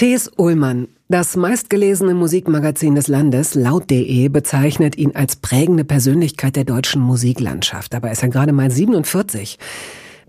[0.00, 0.30] T.S.
[0.38, 7.92] Ullmann, das meistgelesene Musikmagazin des Landes, laut.de, bezeichnet ihn als prägende Persönlichkeit der deutschen Musiklandschaft.
[7.92, 9.58] Dabei ist er gerade mal 47.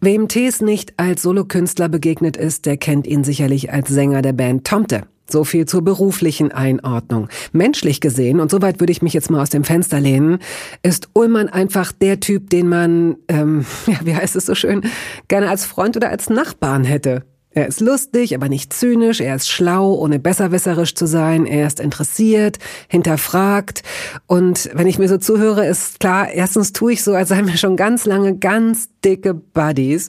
[0.01, 0.59] Wem T.S.
[0.59, 5.03] nicht als Solokünstler begegnet ist, der kennt ihn sicherlich als Sänger der Band Tomte.
[5.29, 7.29] So viel zur beruflichen Einordnung.
[7.53, 10.39] Menschlich gesehen, und soweit würde ich mich jetzt mal aus dem Fenster lehnen,
[10.83, 14.81] ist Ullmann einfach der Typ, den man, ähm, ja, wie heißt es so schön,
[15.29, 17.23] gerne als Freund oder als Nachbarn hätte.
[17.53, 21.81] Er ist lustig, aber nicht zynisch, er ist schlau, ohne besserwisserisch zu sein, er ist
[21.81, 23.83] interessiert, hinterfragt.
[24.25, 27.57] Und wenn ich mir so zuhöre, ist klar, erstens tue ich so, als seien wir
[27.57, 30.07] schon ganz lange ganz dicke Buddies.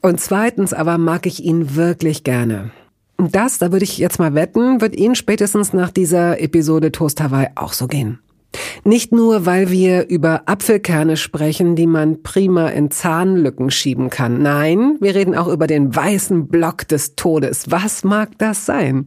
[0.00, 2.72] Und zweitens aber mag ich ihn wirklich gerne.
[3.16, 7.20] Und das, da würde ich jetzt mal wetten, wird Ihnen spätestens nach dieser Episode Toast
[7.20, 8.18] Hawaii auch so gehen.
[8.84, 14.42] Nicht nur, weil wir über Apfelkerne sprechen, die man prima in Zahnlücken schieben kann.
[14.42, 17.70] Nein, wir reden auch über den weißen Block des Todes.
[17.70, 19.06] Was mag das sein?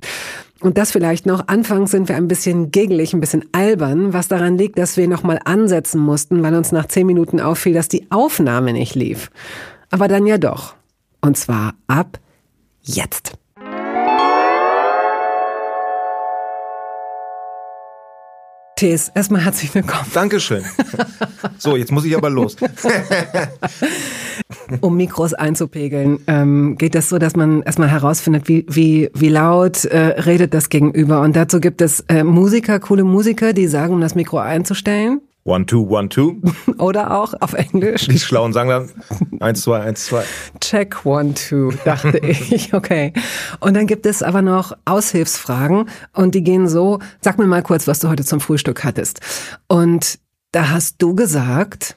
[0.59, 1.48] Und das vielleicht noch.
[1.48, 5.40] Anfangs sind wir ein bisschen giggelig, ein bisschen albern, was daran liegt, dass wir nochmal
[5.45, 9.30] ansetzen mussten, weil uns nach zehn Minuten auffiel, dass die Aufnahme nicht lief.
[9.92, 10.75] Aber dann ja doch.
[11.22, 12.20] Und zwar ab
[12.81, 13.34] jetzt.
[18.78, 20.06] Tees, erstmal herzlich willkommen.
[20.14, 20.64] Dankeschön.
[21.58, 22.56] So, jetzt muss ich aber los.
[24.81, 29.86] um Mikros einzupegeln, ähm, geht das so, dass man erstmal herausfindet, wie, wie, wie laut
[29.86, 31.22] äh, redet das Gegenüber.
[31.22, 35.22] Und dazu gibt es äh, Musiker, coole Musiker, die sagen, um das Mikro einzustellen.
[35.48, 36.42] One, two, one, two.
[36.78, 38.09] Oder auch auf Englisch.
[38.09, 40.25] Die Schlauen sagen dann eins, zwei, eins, zwei.
[40.59, 42.74] Check, one, two, dachte ich.
[42.74, 43.13] Okay.
[43.62, 47.88] Und dann gibt es aber noch Aushilfsfragen und die gehen so, sag mir mal kurz,
[47.88, 49.22] was du heute zum Frühstück hattest.
[49.68, 50.19] Und
[50.52, 51.96] da hast du gesagt,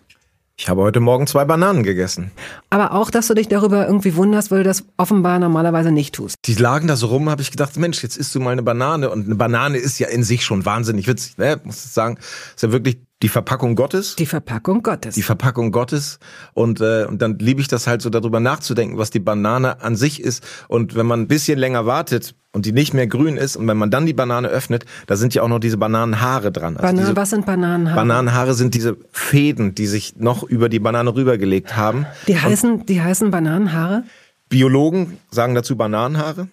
[0.56, 2.30] ich habe heute Morgen zwei Bananen gegessen.
[2.68, 6.36] Aber auch, dass du dich darüber irgendwie wunderst, weil du das offenbar normalerweise nicht tust.
[6.44, 9.10] Die lagen da so rum, habe ich gedacht, Mensch, jetzt isst du mal eine Banane.
[9.10, 11.58] Und eine Banane ist ja in sich schon wahnsinnig witzig, ne?
[11.64, 12.18] muss ich sagen.
[12.54, 14.16] Ist ja wirklich die Verpackung Gottes.
[14.16, 15.14] Die Verpackung Gottes.
[15.14, 16.18] Die Verpackung Gottes.
[16.54, 19.94] Und, äh, und dann liebe ich das halt so darüber nachzudenken, was die Banane an
[19.94, 20.42] sich ist.
[20.68, 23.76] Und wenn man ein bisschen länger wartet und die nicht mehr grün ist und wenn
[23.76, 26.78] man dann die Banane öffnet, da sind ja auch noch diese Bananenhaare dran.
[26.78, 27.96] Also Banan was sind Bananenhaare?
[27.96, 32.06] Bananenhaare sind diese Fäden, die sich noch über die Banane rübergelegt haben.
[32.26, 34.04] Die heißen, die heißen Bananenhaare?
[34.48, 36.48] Biologen sagen dazu Bananenhaare.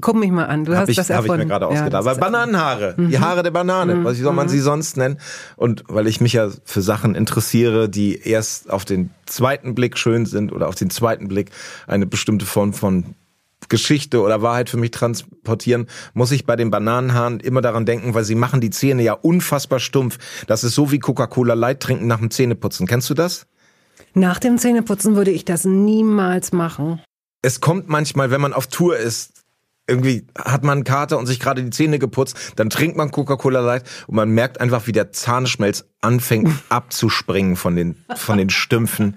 [0.00, 1.32] Guck mich mal an, du hab hast ich, das erfunden.
[1.32, 2.04] Habe ich mir gerade ausgedacht.
[2.04, 3.10] Ja, Weil Bananenhaare, mhm.
[3.10, 4.04] die Haare der Banane, mhm.
[4.04, 4.50] was soll man mhm.
[4.50, 5.18] sie sonst nennen?
[5.56, 10.26] Und weil ich mich ja für Sachen interessiere, die erst auf den zweiten Blick schön
[10.26, 11.50] sind oder auf den zweiten Blick
[11.86, 13.14] eine bestimmte Form von
[13.68, 18.24] Geschichte oder Wahrheit für mich transportieren, muss ich bei den Bananenhaaren immer daran denken, weil
[18.24, 20.18] sie machen die Zähne ja unfassbar stumpf.
[20.46, 22.86] Das ist so wie Coca-Cola Light trinken nach dem Zähneputzen.
[22.86, 23.46] Kennst du das?
[24.14, 27.00] Nach dem Zähneputzen würde ich das niemals machen.
[27.42, 29.35] Es kommt manchmal, wenn man auf Tour ist,
[29.86, 33.60] irgendwie hat man einen Kater und sich gerade die Zähne geputzt, dann trinkt man Coca-Cola
[33.60, 39.16] Light und man merkt einfach, wie der Zahnschmelz anfängt abzuspringen von den, von den Stümpfen.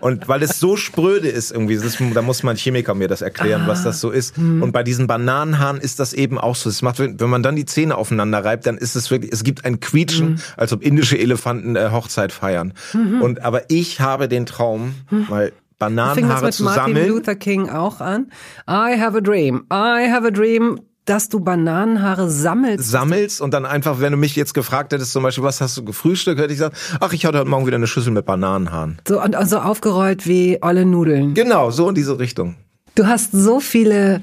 [0.00, 3.62] Und weil es so spröde ist irgendwie, ist, da muss man Chemiker mir das erklären,
[3.62, 4.36] ah, was das so ist.
[4.36, 4.62] Hm.
[4.62, 6.70] Und bei diesen Bananenhaaren ist das eben auch so.
[6.70, 9.64] Es macht, wenn man dann die Zähne aufeinander reibt, dann ist es wirklich, es gibt
[9.64, 10.40] ein Quietschen, hm.
[10.56, 12.72] als ob indische Elefanten äh, Hochzeit feiern.
[12.92, 13.22] Mhm.
[13.22, 15.26] Und, aber ich habe den Traum, hm.
[15.28, 16.94] weil Bananenhaare zu sammeln.
[16.94, 18.30] Martin Luther King auch an.
[18.68, 19.64] I have a dream.
[19.72, 22.88] I have a dream dass du Bananenhaare sammelst.
[22.88, 25.84] Sammelst und dann einfach, wenn du mich jetzt gefragt hättest, zum Beispiel, was hast du
[25.84, 28.98] gefrühstückt, hätte ich gesagt, ach, ich hatte heute Morgen wieder eine Schüssel mit Bananenhaaren.
[29.08, 31.34] So, und so aufgerollt wie olle Nudeln.
[31.34, 32.54] Genau, so in diese Richtung.
[32.94, 34.22] Du hast so viele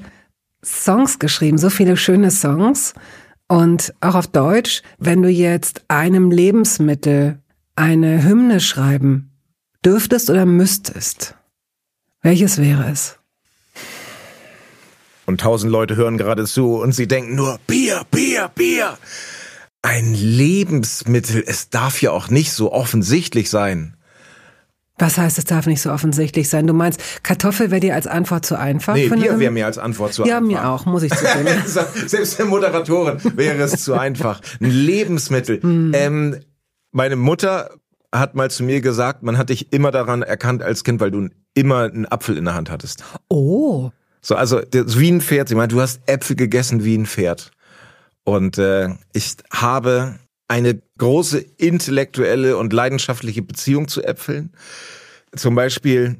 [0.64, 2.94] Songs geschrieben, so viele schöne Songs.
[3.46, 7.40] Und auch auf Deutsch, wenn du jetzt einem Lebensmittel
[7.76, 9.32] eine Hymne schreiben
[9.84, 11.34] dürftest oder müsstest,
[12.22, 13.18] welches wäre es?
[15.26, 18.98] Und tausend Leute hören gerade zu und sie denken nur Bier, Bier, Bier.
[19.82, 23.96] Ein Lebensmittel, es darf ja auch nicht so offensichtlich sein.
[24.98, 26.66] Was heißt, es darf nicht so offensichtlich sein?
[26.66, 28.94] Du meinst, Kartoffel wäre dir als Antwort zu einfach?
[28.94, 30.50] Nee, Bier wäre mir als Antwort zu ja, einfach.
[30.50, 31.48] Ja, mir auch, muss ich zugeben.
[32.06, 34.42] Selbst der Moderatorin wäre es zu einfach.
[34.60, 35.62] Ein Lebensmittel.
[35.62, 35.92] Hm.
[35.94, 36.40] Ähm,
[36.92, 37.70] meine Mutter
[38.12, 41.28] hat mal zu mir gesagt, man hat dich immer daran erkannt als Kind, weil du
[41.54, 43.04] immer einen Apfel in der Hand hattest.
[43.28, 43.90] Oh.
[44.20, 45.50] So, also wie ein Pferd.
[45.50, 47.50] Ich meine, du hast Äpfel gegessen wie ein Pferd.
[48.24, 50.18] Und äh, ich habe
[50.48, 54.52] eine große intellektuelle und leidenschaftliche Beziehung zu Äpfeln.
[55.34, 56.16] Zum Beispiel,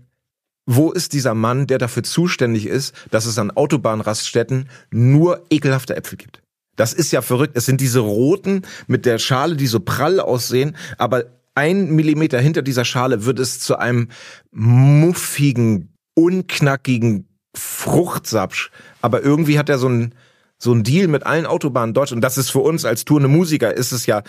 [0.66, 6.16] wo ist dieser Mann, der dafür zuständig ist, dass es an Autobahnraststätten nur ekelhafte Äpfel
[6.16, 6.42] gibt?
[6.76, 7.56] Das ist ja verrückt.
[7.56, 11.24] Es sind diese roten mit der Schale, die so prall aussehen, aber
[11.54, 14.08] ein Millimeter hinter dieser Schale wird es zu einem
[14.50, 18.70] muffigen, unknackigen Fruchtsapsch.
[19.02, 20.14] Aber irgendwie hat er so ein
[20.62, 22.18] so ein Deal mit allen Autobahnen Deutschland.
[22.18, 24.22] Und das ist für uns als tourende Musiker ist es ja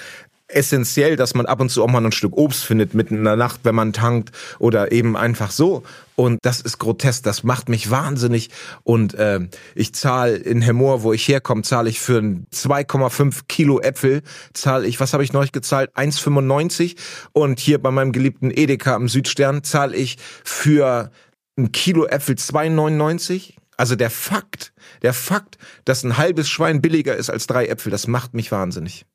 [0.56, 3.36] essentiell, dass man ab und zu auch mal ein Stück Obst findet mitten in der
[3.36, 5.84] Nacht, wenn man tankt oder eben einfach so.
[6.16, 8.50] Und das ist grotesk, das macht mich wahnsinnig.
[8.84, 9.40] Und äh,
[9.76, 14.22] ich zahle in Hemmoor, wo ich herkomme, zahle ich für 2,5 Kilo Äpfel,
[14.54, 15.90] zahle ich, was habe ich neulich gezahlt?
[15.96, 16.96] 1,95.
[17.34, 21.12] Und hier bei meinem geliebten Edeka am Südstern zahle ich für
[21.58, 23.54] ein Kilo Äpfel 2,99.
[23.78, 28.06] Also der Fakt, der Fakt, dass ein halbes Schwein billiger ist als drei Äpfel, das
[28.06, 29.06] macht mich wahnsinnig.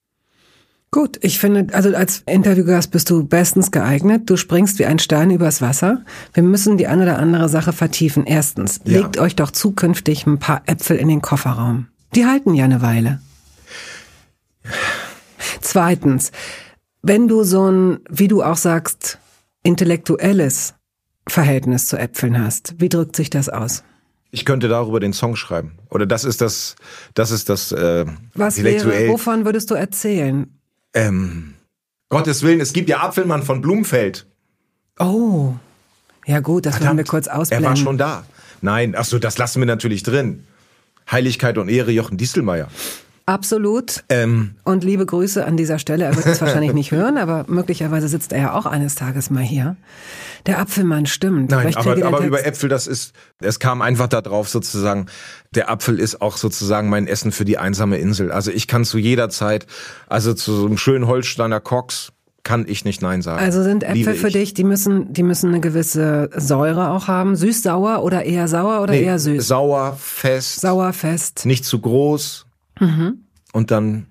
[0.91, 4.23] Gut, ich finde, also als Interviewgast bist du bestens geeignet.
[4.31, 6.05] Du springst wie ein Stein übers Wasser.
[6.33, 8.25] Wir müssen die eine oder andere Sache vertiefen.
[8.25, 9.01] Erstens, ja.
[9.01, 11.89] legt euch doch zukünftig ein paar Äpfel in den Kofferraum.
[12.15, 13.21] Die halten ja eine Weile.
[15.61, 16.33] Zweitens,
[17.03, 19.19] wenn du so ein, wie du auch sagst,
[19.63, 20.75] intellektuelles
[21.29, 23.83] Verhältnis zu Äpfeln hast, wie drückt sich das aus?
[24.31, 25.79] Ich könnte darüber den Song schreiben.
[25.91, 26.77] Oder das ist das,
[27.15, 30.56] das ist das äh, Was wäre, wovon würdest du erzählen?
[30.97, 31.55] Ähm,
[32.09, 34.27] Gottes Willen, es gibt ja Apfelmann von Blumfeld.
[34.99, 35.55] Oh,
[36.25, 37.65] ja gut, das Verdammt, wir kurz ausblenden.
[37.65, 38.25] Er war schon da.
[38.63, 40.45] Nein, ach so, das lassen wir natürlich drin.
[41.11, 42.69] Heiligkeit und Ehre Jochen Dieselmeier.
[43.27, 44.05] Absolut.
[44.09, 46.05] Ähm, und liebe Grüße an dieser Stelle.
[46.05, 49.43] Er wird es wahrscheinlich nicht hören, aber möglicherweise sitzt er ja auch eines Tages mal
[49.43, 49.77] hier.
[50.47, 51.51] Der Apfelmann stimmt.
[51.51, 55.07] Nein, aber, aber über Äpfel, das ist, es kam einfach da drauf sozusagen,
[55.55, 58.31] der Apfel ist auch sozusagen mein Essen für die einsame Insel.
[58.31, 59.67] Also ich kann zu jeder Zeit,
[60.07, 62.13] also zu so einem schönen Holsteiner Cox,
[62.47, 63.43] kann ich nicht Nein sagen.
[63.43, 67.35] Also sind Äpfel für dich, die müssen, die müssen eine gewisse Säure auch haben.
[67.35, 69.49] Süß, sauer oder eher sauer oder nee, eher süß?
[69.49, 70.61] Sauer, fest.
[70.61, 71.45] Sauer, fest.
[71.45, 72.47] Nicht zu groß.
[72.79, 73.25] Mhm.
[73.53, 74.07] Und dann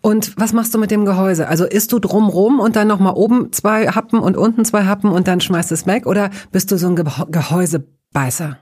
[0.00, 1.48] und was machst du mit dem Gehäuse?
[1.48, 5.28] Also isst du drumrum und dann nochmal oben zwei Happen und unten zwei Happen und
[5.28, 6.06] dann schmeißt es weg?
[6.06, 8.58] Oder bist du so ein Gehäusebeißer?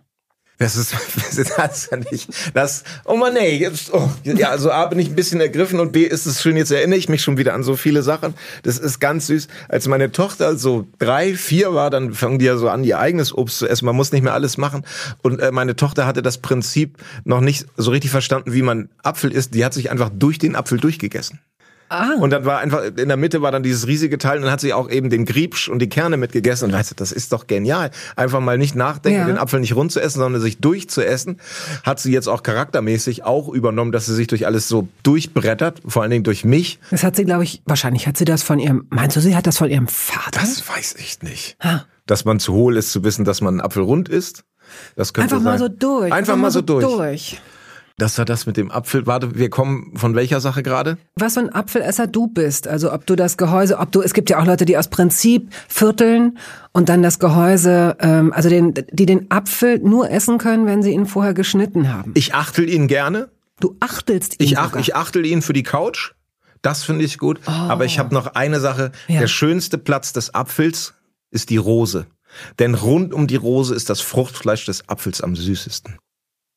[0.58, 0.94] Das ist,
[1.26, 5.08] das ist ja nicht, das, oh man, nee, jetzt, oh, ja, also A bin ich
[5.08, 7.62] ein bisschen ergriffen und B ist es schön, jetzt erinnere ich mich schon wieder an
[7.62, 8.32] so viele Sachen.
[8.62, 9.48] Das ist ganz süß.
[9.68, 13.34] Als meine Tochter so drei, vier war, dann fangen die ja so an, ihr eigenes
[13.34, 13.84] Obst zu essen.
[13.84, 14.86] Man muss nicht mehr alles machen.
[15.20, 19.32] Und äh, meine Tochter hatte das Prinzip noch nicht so richtig verstanden, wie man Apfel
[19.32, 19.54] isst.
[19.54, 21.38] Die hat sich einfach durch den Apfel durchgegessen.
[21.88, 22.14] Ah.
[22.18, 24.60] Und dann war einfach, in der Mitte war dann dieses riesige Teil und dann hat
[24.60, 27.46] sie auch eben den Griebsch und die Kerne mitgegessen und weißt du, das ist doch
[27.46, 27.90] genial.
[28.16, 29.26] Einfach mal nicht nachdenken, ja.
[29.26, 31.38] den Apfel nicht rund zu essen, sondern sich durchzuessen.
[31.84, 36.02] Hat sie jetzt auch charaktermäßig auch übernommen, dass sie sich durch alles so durchbrettert, vor
[36.02, 36.78] allen Dingen durch mich.
[36.90, 39.46] Das hat sie, glaube ich, wahrscheinlich hat sie das von ihrem, meinst du, sie hat
[39.46, 40.40] das von ihrem Vater?
[40.40, 41.56] Das weiß ich nicht.
[41.62, 41.84] Ha.
[42.06, 44.44] Dass man zu hohl ist, zu wissen, dass man einen Apfel rund isst.
[44.96, 45.52] Das könnte Einfach sein.
[45.52, 46.04] mal so durch.
[46.04, 46.84] Einfach, Einfach mal so durch.
[46.84, 47.40] durch.
[47.98, 49.06] Das war das mit dem Apfel.
[49.06, 50.98] Warte, wir kommen von welcher Sache gerade?
[51.18, 52.68] Was für ein Apfelesser du bist.
[52.68, 55.50] Also ob du das Gehäuse, ob du, es gibt ja auch Leute, die aus Prinzip
[55.66, 56.36] vierteln
[56.72, 60.90] und dann das Gehäuse, ähm, also den, die den Apfel nur essen können, wenn sie
[60.90, 62.12] ihn vorher geschnitten haben.
[62.14, 63.30] Ich achtel ihn gerne.
[63.60, 64.46] Du achtelst ihn.
[64.46, 66.12] Ich, ach, ich achtel ihn für die Couch.
[66.60, 67.40] Das finde ich gut.
[67.46, 67.50] Oh.
[67.50, 68.92] Aber ich habe noch eine Sache.
[69.08, 69.20] Ja.
[69.20, 70.92] Der schönste Platz des Apfels
[71.30, 72.06] ist die Rose.
[72.58, 75.96] Denn rund um die Rose ist das Fruchtfleisch des Apfels am süßesten.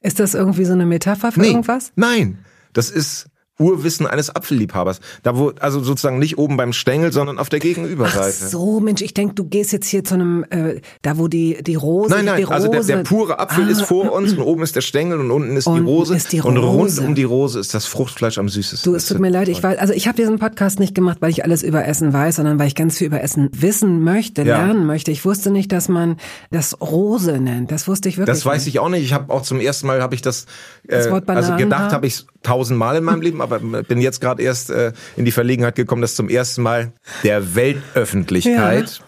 [0.01, 1.91] Ist das irgendwie so eine Metapher für nee, irgendwas?
[1.95, 2.39] Nein,
[2.73, 3.27] das ist
[3.59, 5.01] Urwissen eines Apfelliebhabers.
[5.23, 8.37] Da wo, also sozusagen nicht oben beim Stängel, sondern auf der Gegenüberseite.
[8.45, 11.61] Ach so, Mensch, ich denk, du gehst jetzt hier zu einem, äh, da wo die,
[11.61, 14.33] die Rose, Nein, nein, die Rose, also der, der pure Apfel ah, ist vor uns
[14.33, 16.59] und oben ist der Stängel und unten ist, und die, Rose, ist die Rose.
[16.59, 18.91] Und rund um die Rose ist das Fruchtfleisch am süßesten.
[18.91, 21.31] Du, es tut mir leid, ich weiß, also ich habe diesen Podcast nicht gemacht, weil
[21.31, 24.57] ich alles über Essen weiß, sondern weil ich ganz viel über Essen wissen möchte, ja.
[24.57, 25.11] lernen möchte.
[25.11, 26.15] Ich wusste nicht, dass man
[26.51, 27.71] das Rose nennt.
[27.71, 28.35] Das wusste ich wirklich.
[28.37, 28.75] Das weiß nicht.
[28.75, 29.03] ich auch nicht.
[29.03, 30.45] Ich habe auch zum ersten Mal habe ich das,
[30.87, 34.69] äh, das also gedacht habe ich tausendmal in meinem Leben, aber bin jetzt gerade erst
[34.69, 36.93] äh, in die Verlegenheit gekommen, das zum ersten Mal
[37.23, 39.01] der Weltöffentlichkeit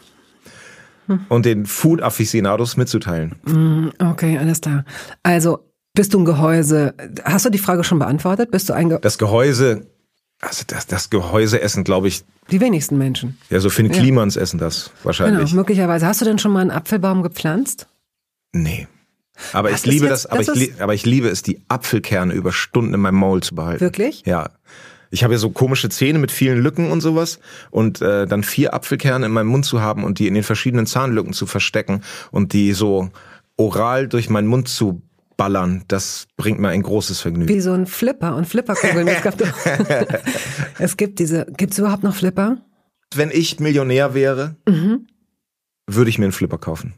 [1.08, 1.20] ja.
[1.30, 3.36] und den Food Aficionados mitzuteilen.
[3.46, 4.86] Mm, okay, alles klar.
[5.24, 6.94] Also bist du ein Gehäuse?
[7.24, 8.52] Hast du die Frage schon beantwortet?
[8.52, 9.88] Bist du ein Ge Das Gehäuse,
[10.40, 12.24] also das, das Gehäuse essen, glaube ich.
[12.50, 13.38] Die wenigsten Menschen.
[13.50, 14.42] Ja, so Finn Klimans ja.
[14.42, 15.50] essen das wahrscheinlich.
[15.50, 16.06] Genau, möglicherweise.
[16.08, 17.88] Hast du denn schon mal einen Apfelbaum gepflanzt?
[18.54, 18.88] Nee.
[19.54, 22.34] Aber das ich liebe jetzt, das, aber, das ich, aber ich liebe es, die Apfelkerne
[22.34, 23.82] über Stunden in meinem Maul zu behalten.
[23.82, 24.24] Wirklich?
[24.26, 24.50] Ja.
[25.14, 28.74] Ich habe ja so komische Zähne mit vielen Lücken und sowas und äh, dann vier
[28.74, 32.54] Apfelkerne in meinem Mund zu haben und die in den verschiedenen Zahnlücken zu verstecken und
[32.54, 33.10] die so
[33.58, 35.02] oral durch meinen Mund zu
[35.36, 35.84] ballern.
[35.90, 37.50] Das bringt mir ein großes Vergnügen.
[37.54, 39.08] Wie so ein Flipper und Flipperkugeln.
[39.08, 39.36] es, gab
[40.80, 42.58] es gibt diese, gibt's überhaupt noch Flipper?
[43.14, 45.08] Wenn ich Millionär wäre, Mhm.
[45.88, 46.94] würde ich mir einen Flipper kaufen.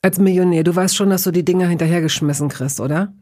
[0.00, 3.12] Als Millionär, du weißt schon, dass du die Dinger hinterhergeschmissen kriegst, oder?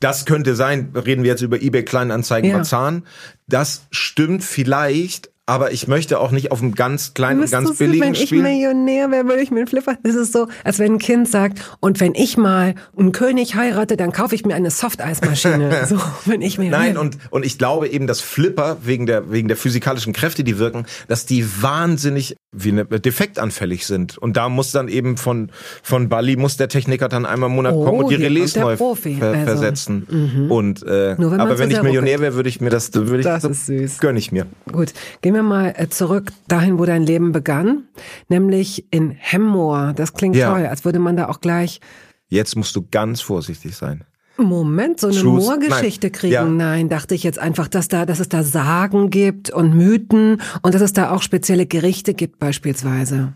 [0.00, 2.56] Das könnte sein, reden wir jetzt über eBay Kleinanzeigen Ja.
[2.56, 3.04] Marzahn.
[3.46, 8.02] Das stimmt vielleicht, aber ich möchte auch nicht auf einem ganz kleinen und ganz billigen
[8.02, 8.30] wenn ich.
[8.32, 9.96] Millionär wäre, würde ich mir einen Flipper.
[10.02, 13.96] Das ist so, als wenn ein Kind sagt, und wenn ich mal einen König heirate,
[13.96, 15.86] dann kaufe ich mir eine Softeismaschine.
[15.88, 19.46] so, wenn ich Millionär Nein, und, und ich glaube eben, dass Flipper wegen der, wegen
[19.46, 24.16] der physikalischen Kräfte, die wirken, dass die wahnsinnig wie eine, defektanfällig sind.
[24.18, 25.50] Und da muss dann eben von,
[25.82, 28.76] von Bali muss der Techniker dann einmal im Monat Oh, kommen und die Relais neu
[28.76, 29.16] Profi.
[29.16, 30.46] ver Also, versetzen.
[30.48, 33.24] Und, äh, Nur wenn aber wenn ich Millionär wäre, würde ich mir das, würde ich,
[33.24, 33.98] Das ist süß.
[33.98, 34.46] gönn ich mir.
[34.70, 37.84] Gut, gehen wir mal äh, zurück dahin, wo dein Leben begann,
[38.28, 39.92] nämlich in Hemmoor.
[39.94, 40.52] Das klingt Ja.
[40.52, 41.80] toll, als würde man da auch gleich
[42.28, 44.04] Jetzt musst du ganz vorsichtig sein.
[44.36, 45.22] Moment, so eine.
[45.22, 46.32] Moorgeschichte kriegen.
[46.32, 46.44] Ja.
[46.44, 50.74] Nein, dachte ich jetzt einfach, dass da, dass es da Sagen gibt und Mythen und
[50.74, 53.34] dass es da auch spezielle Gerichte gibt beispielsweise.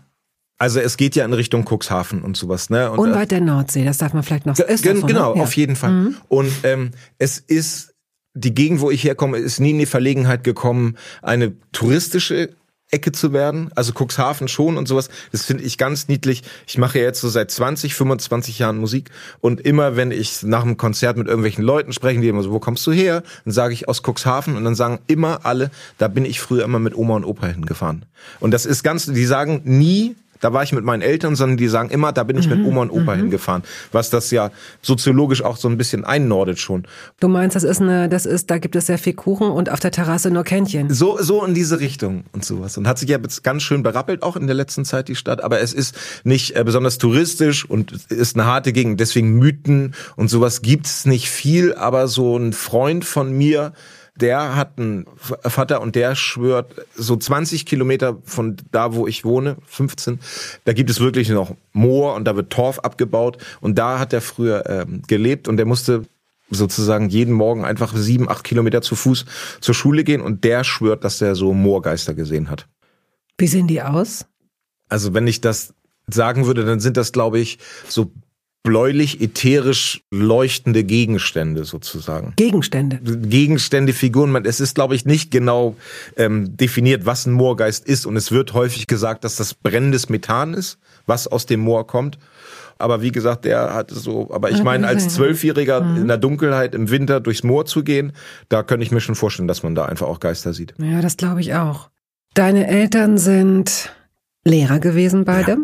[0.57, 2.91] Also es geht ja in Richtung Cuxhaven und sowas, ne?
[2.91, 4.59] Und, äh, Unweit der Nordsee, das darf man vielleicht noch.
[4.59, 5.41] Ist Gen- das so, genau, ne?
[5.41, 6.13] Auf jeden Fall.
[6.27, 7.93] Und ähm, es ist
[8.33, 12.49] die Gegend, wo ich herkomme, ist nie in die Verlegenheit gekommen, eine touristische
[12.91, 13.69] Ecke zu werden.
[13.75, 15.09] Also Cuxhaven schon und sowas.
[15.31, 16.43] Das finde ich ganz niedlich.
[16.67, 19.09] Ich mache ja jetzt so seit 20, 25 Jahren Musik
[19.41, 22.59] und immer, wenn ich nach einem Konzert mit irgendwelchen Leuten spreche, die immer so, wo
[22.59, 23.23] kommst du her?
[23.45, 26.79] Dann sage ich aus Cuxhaven und dann sagen immer alle, da bin ich früher immer
[26.79, 28.05] mit Oma und Opa hingefahren.
[28.39, 31.67] Und das ist ganz, die sagen nie, da war ich mit meinen Eltern, sondern die
[31.67, 33.63] sagen immer, da bin ich mit Oma und Opa hingefahren.
[33.91, 36.85] Was das ja soziologisch auch so ein bisschen einnordet schon.
[37.19, 39.79] Du meinst, das ist eine, das ist, da gibt es sehr viel Kuchen und auf
[39.79, 40.93] der Terrasse nur Kännchen.
[40.93, 42.77] So, so in diese Richtung und sowas.
[42.77, 45.43] Und hat sich ja jetzt ganz schön berappelt, auch in der letzten Zeit, die Stadt.
[45.43, 48.99] Aber es ist nicht äh, besonders touristisch und ist eine harte Gegend.
[48.99, 51.73] Deswegen Mythen und sowas gibt's nicht viel.
[51.73, 53.73] Aber so ein Freund von mir,
[54.21, 59.57] der hat einen Vater und der schwört so 20 Kilometer von da, wo ich wohne,
[59.67, 60.19] 15,
[60.65, 63.37] da gibt es wirklich noch Moor und da wird Torf abgebaut.
[63.61, 66.03] Und da hat er früher ähm, gelebt und der musste
[66.49, 69.25] sozusagen jeden Morgen einfach sieben, acht Kilometer zu Fuß
[69.61, 72.67] zur Schule gehen und der schwört, dass der so Moorgeister gesehen hat.
[73.37, 74.25] Wie sehen die aus?
[74.89, 75.73] Also wenn ich das
[76.07, 78.11] sagen würde, dann sind das, glaube ich, so
[78.69, 82.33] bläulich, ätherisch leuchtende Gegenstände sozusagen.
[82.35, 82.99] Gegenstände.
[83.01, 85.75] Gegenstände, Figuren, man, es ist, glaube ich, nicht genau
[86.17, 88.05] ähm, definiert, was ein Moorgeist ist.
[88.05, 92.19] Und es wird häufig gesagt, dass das brennendes Methan ist, was aus dem Moor kommt.
[92.77, 95.09] Aber wie gesagt, der hatte so, aber ich meine, als.
[95.15, 98.13] Zwölfjähriger in der Dunkelheit im Winter durchs Moor zu gehen,
[98.49, 100.75] da könnte ich mir schon vorstellen, dass man da einfach auch Geister sieht.
[100.77, 101.89] Ja, das glaube ich auch.
[102.35, 103.91] Deine Eltern sind
[104.45, 105.57] Lehrer gewesen, beide.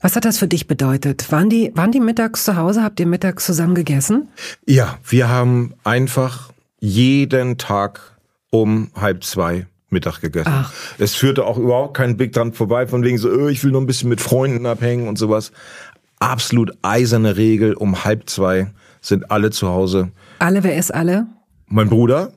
[0.00, 1.30] Was hat das für dich bedeutet?
[1.32, 2.82] Waren die, waren die mittags zu Hause?
[2.82, 4.28] Habt ihr mittags zusammen gegessen?
[4.66, 8.16] Ja, wir haben einfach jeden Tag
[8.50, 10.52] um halb zwei Mittag gegessen.
[10.52, 10.72] Ach.
[10.98, 13.80] Es führte auch überhaupt kein Big dran vorbei, von wegen so, öh, ich will noch
[13.80, 15.50] ein bisschen mit Freunden abhängen und sowas.
[16.20, 20.10] Absolut eiserne Regel, um halb zwei sind alle zu Hause.
[20.38, 21.26] Alle, wer ist alle?
[21.66, 22.32] Mein Bruder,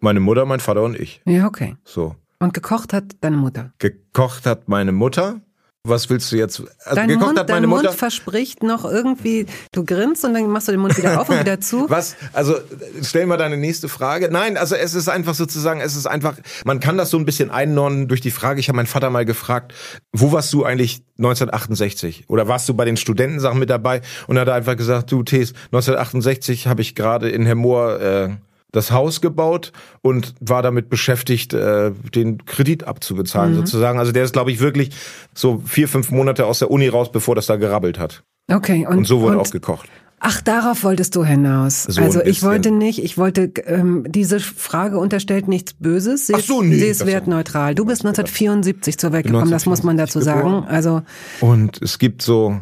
[0.00, 1.20] meine Mutter, mein Vater und ich.
[1.24, 1.76] Ja, okay.
[1.84, 2.16] So.
[2.38, 3.72] Und gekocht hat deine Mutter.
[3.78, 5.40] Gekocht hat meine Mutter.
[5.84, 6.62] Was willst du jetzt?
[6.84, 7.96] Also Dein, gekocht Mund, hat dein meine Mund Mutter.
[7.96, 11.60] verspricht noch irgendwie, du grinst und dann machst du den Mund wieder auf und wieder
[11.60, 11.86] zu.
[11.90, 12.14] Was?
[12.32, 12.54] Also
[13.02, 14.28] stell mal deine nächste Frage.
[14.30, 17.50] Nein, also es ist einfach sozusagen, es ist einfach, man kann das so ein bisschen
[17.50, 18.60] einordnen durch die Frage.
[18.60, 19.74] Ich habe meinen Vater mal gefragt,
[20.12, 22.26] wo warst du eigentlich 1968?
[22.28, 24.02] Oder warst du bei den Studentensachen mit dabei?
[24.28, 28.28] Und er hat einfach gesagt, du Tees, 1968 habe ich gerade in Hemmoor äh,
[28.72, 33.98] das Haus gebaut und war damit beschäftigt, äh, den Kredit abzubezahlen sozusagen.
[33.98, 34.90] Also der ist, glaube ich, wirklich
[35.34, 38.24] so vier, fünf Monate aus der Uni raus, bevor das da gerabbelt hat.
[38.50, 39.88] Okay, und, Und so wurde und, auch gekocht.
[40.24, 41.82] Ach, darauf wolltest du hinaus.
[41.82, 46.28] So also ich wollte nicht, ich wollte, ähm, diese Frage unterstellt nichts Böses.
[46.28, 47.74] Sie, Ach so, nee, Sie ist wertneutral.
[47.74, 50.72] Du bist 1974 zur Welt gekommen, das muss man dazu 1974 sagen.
[50.72, 51.02] Also
[51.40, 52.60] Und es gibt so,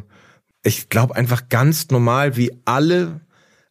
[0.62, 3.20] ich glaube einfach ganz normal, wie alle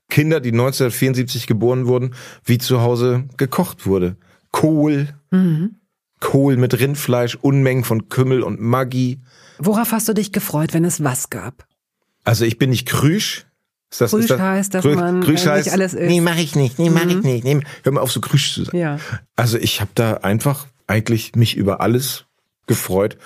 [0.09, 4.17] Kinder, die 1974 geboren wurden, wie zu Hause gekocht wurde.
[4.51, 5.07] Kohl,
[6.19, 9.19] Kohl mit Rindfleisch, Unmengen von Kümmel und Maggi.
[9.59, 11.65] worauf hast du dich gefreut, wenn es was gab?
[12.25, 13.45] Also ich bin nicht krüsch.
[13.91, 16.07] Ist das, Krüsch ist das, heißt, dass Krüsch- man, Krüsch äh, heißt, nicht alles isst.
[16.09, 17.43] Nee, mach ich nicht, nee, mach ich nicht.
[17.43, 18.77] Nee, hör mal auf, so krüsch zu sein.
[18.79, 18.99] Ja.
[19.35, 22.25] Also ich habe da einfach eigentlich mich über alles
[22.67, 23.17] gefreut,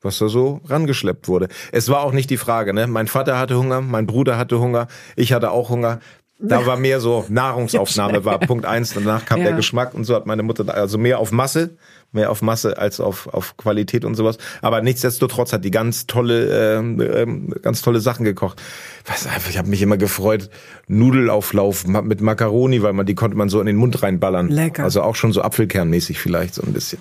[0.00, 1.48] was da so rangeschleppt wurde.
[1.72, 2.86] Es war auch nicht die Frage, ne?
[2.86, 5.98] Mein Vater hatte Hunger, mein Bruder hatte Hunger, ich hatte auch Hunger.
[6.44, 8.94] Da war mehr so Nahrungsaufnahme war Punkt eins.
[8.94, 9.44] Danach kam Ja.
[9.46, 11.76] der Geschmack und so hat meine Mutter da, also mehr auf Masse,
[12.10, 14.38] mehr auf Masse als auf, auf Qualität und sowas.
[14.60, 18.60] Aber nichtsdestotrotz hat die ganz tolle, ähm, ähm, ganz tolle Sachen gekocht.
[19.06, 20.50] Was, ich habe mich immer gefreut,
[20.88, 24.48] Nudelauflauf mit Macaroni, weil man die konnte man so in den Mund reinballern.
[24.48, 24.84] Lecker.
[24.84, 26.98] Also auch schon so Apfelkernmäßig vielleicht so ein bisschen.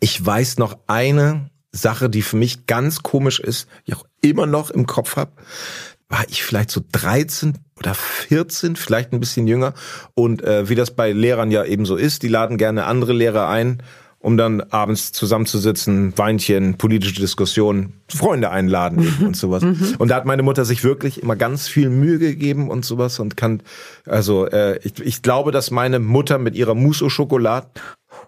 [0.00, 4.46] Ich weiß noch eine Sache, die für mich ganz komisch ist, die ich auch immer
[4.46, 5.32] noch im Kopf habe.
[6.08, 9.74] War ich vielleicht so 13 oder 14, vielleicht ein bisschen jünger.
[10.14, 13.48] Und äh, wie das bei Lehrern ja eben so ist, die laden gerne andere Lehrer
[13.48, 13.82] ein,
[14.18, 19.64] um dann abends zusammenzusitzen, Weinchen, politische Diskussionen, Freunde einladen eben und sowas.
[19.98, 23.36] Und da hat meine Mutter sich wirklich immer ganz viel Mühe gegeben und sowas und
[23.36, 23.62] kann,
[24.06, 27.68] also äh, ich, ich glaube, dass meine Mutter mit ihrer Mousse au Chocolat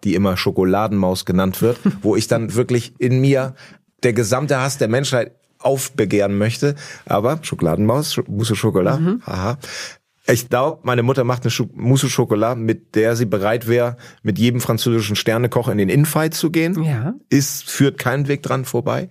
[0.03, 3.55] die immer Schokoladenmaus genannt wird, wo ich dann wirklich in mir
[4.03, 5.33] der gesamte Hass der Menschheit
[5.64, 6.75] aufbegehren möchte.
[7.06, 9.59] Aber Schokoladenmaus, Sch- Mousse au Chocolat, haha.
[10.26, 14.38] Ich glaube, meine Mutter macht eine Mousse au Chocolat, mit der sie bereit wäre, mit
[14.38, 16.83] jedem französischen Sternekoch in den Infight zu gehen.
[16.83, 17.14] Ja.
[17.28, 19.09] Ist, führt keinen Weg dran vorbei.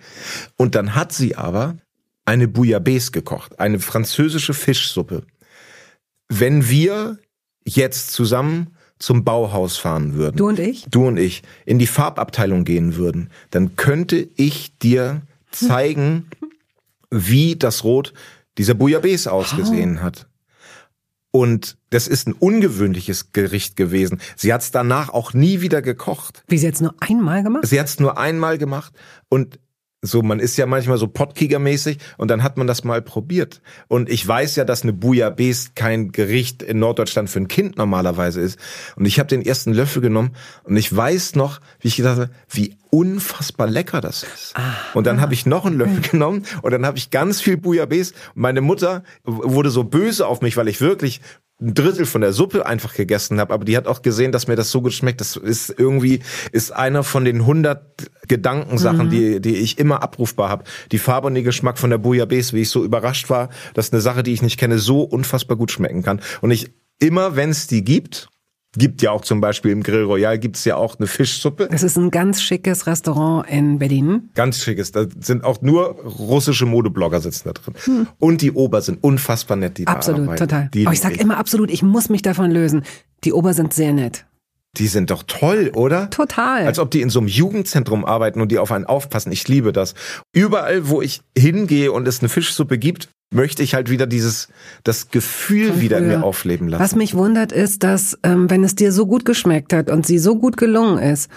[0.58, 1.78] Und dann hat sie aber
[2.26, 5.24] eine Bouillabaisse gekocht, eine französische Fischsuppe.
[6.30, 7.20] Wenn wir
[7.66, 10.86] jetzt zusammen zum Bauhaus fahren würden, Du und ich?
[10.90, 16.28] du und ich, in die Farbabteilung gehen würden, dann könnte ich dir zeigen,
[17.14, 18.14] wie das Rot
[18.58, 20.28] dieser Bouillabaisse ausgesehen hat.
[21.36, 24.22] Und das ist ein ungewöhnliches Gericht gewesen.
[24.36, 26.44] Sie hat es danach auch nie wieder gekocht.
[26.48, 27.66] Wie sie jetzt nur einmal gemacht?
[27.66, 28.94] Sie hat es nur einmal gemacht
[29.30, 29.60] und
[30.06, 33.62] so, man ist ja manchmal so Pottkieger-mäßig und dann hat man das mal probiert.
[33.88, 38.42] Und ich weiß ja, dass eine Bouillabaisse kein Gericht in Norddeutschland für ein Kind normalerweise
[38.42, 38.60] ist.
[38.98, 42.30] Und ich habe den ersten Löffel genommen und ich weiß noch, wie ich gedacht habe,
[42.50, 44.54] wie unfassbar lecker das ist.
[44.94, 48.14] Und dann habe ich noch einen Löffel genommen und dann habe ich ganz viel Bouillabaisse.
[48.36, 51.22] Und meine Mutter wurde so böse auf mich, weil ich wirklich
[51.64, 54.56] ein Drittel von der Suppe einfach gegessen habe, aber die hat auch gesehen, dass mir
[54.56, 55.22] das so gut schmeckt.
[55.22, 56.20] Das ist irgendwie
[56.52, 60.66] ist einer von den 100 Gedankensachen, die die ich immer abrufbar habe.
[60.92, 64.02] Die Farbe und den Geschmack von der Bouillabaisse, wie ich so überrascht war, dass eine
[64.02, 66.22] Sache, die ich nicht kenne, so unfassbar gut schmecken kann.
[66.42, 68.30] Und ich immer, wenn es die gibt,
[68.78, 71.68] gibt ja auch zum Beispiel im Grill Royal gibt's ja auch eine Fischsuppe.
[71.72, 74.30] Das ist ein ganz schickes Restaurant in Berlin.
[74.34, 74.92] Ganz schickes.
[74.92, 78.08] Da sind auch nur russische Modeblogger sitzen da drin.
[78.20, 80.40] Und die Ober sind unfassbar nett, die da Absolut, arbeiten.
[80.40, 80.70] total.
[80.74, 82.84] Die, oh, ich sag immer absolut, ich muss mich davon lösen.
[83.24, 84.26] Die Ober sind sehr nett.
[84.78, 86.10] Die sind doch toll, oder?
[86.10, 86.66] Total.
[86.66, 89.32] Als ob die in so einem Jugendzentrum arbeiten und die auf einen aufpassen.
[89.32, 89.94] Ich liebe das.
[90.34, 94.48] Überall, wo ich hingehe und es eine Fischsuppe gibt, möchte ich halt wieder dieses,
[94.84, 96.84] das Gefühl Von wieder in mir aufleben lassen.
[96.84, 100.20] Was mich wundert ist, dass ähm, wenn es dir so gut geschmeckt hat und sie
[100.20, 101.30] so gut gelungen ist,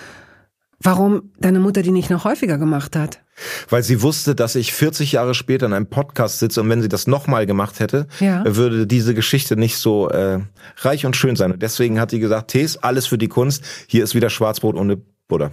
[0.80, 3.22] warum deine Mutter die nicht noch häufiger gemacht hat.
[3.68, 6.88] Weil sie wusste, dass ich 40 Jahre später in einem Podcast sitze und wenn sie
[6.88, 8.44] das nochmal gemacht hätte, Ja.
[8.46, 10.40] würde diese Geschichte nicht so äh,
[10.78, 11.52] reich und schön sein.
[11.52, 13.62] Und deswegen hat sie gesagt, Tees, alles für die Kunst.
[13.86, 15.50] Hier ist wieder Schwarzbrot ohne Butter.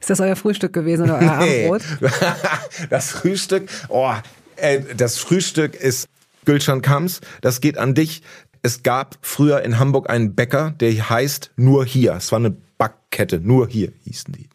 [0.00, 1.82] Ist das euer Frühstück gewesen oder euer Abendbrot?
[2.90, 4.12] das Frühstück, oh,
[4.58, 6.08] äh, das Frühstück ist
[6.44, 8.22] Gülcan Kams, das geht an dich.
[8.62, 12.14] Es gab früher in Hamburg einen Bäcker, der heißt Nur hier.
[12.14, 14.48] Es war eine Backkette, Nur hier hießen die.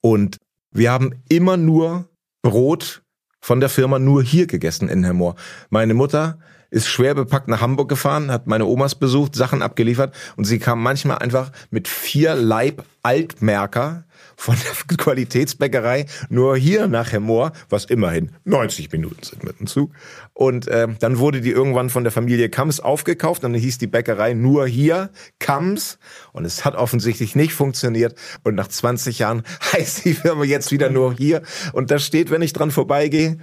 [0.00, 0.38] Und
[0.70, 2.08] wir haben immer nur
[2.42, 3.02] Brot
[3.40, 5.36] von der Firma Nur hier gegessen in Hemmoor.
[5.70, 6.38] Meine Mutter
[6.70, 10.82] ist schwer bepackt nach Hamburg gefahren, hat meine Omas besucht, Sachen abgeliefert und sie kam
[10.82, 14.04] manchmal einfach mit vier Leib Altmerker
[14.36, 19.92] von der Qualitätsbäckerei nur hier nach Hemmoor, was immerhin 90 Minuten sind mit dem Zug.
[20.34, 23.86] Und ähm, dann wurde die irgendwann von der Familie Kams aufgekauft und dann hieß die
[23.86, 25.98] Bäckerei nur hier Kams
[26.32, 28.18] und es hat offensichtlich nicht funktioniert.
[28.42, 31.42] Und nach 20 Jahren heißt die Firma jetzt wieder nur hier.
[31.72, 33.38] Und da steht, wenn ich dran vorbeigehe,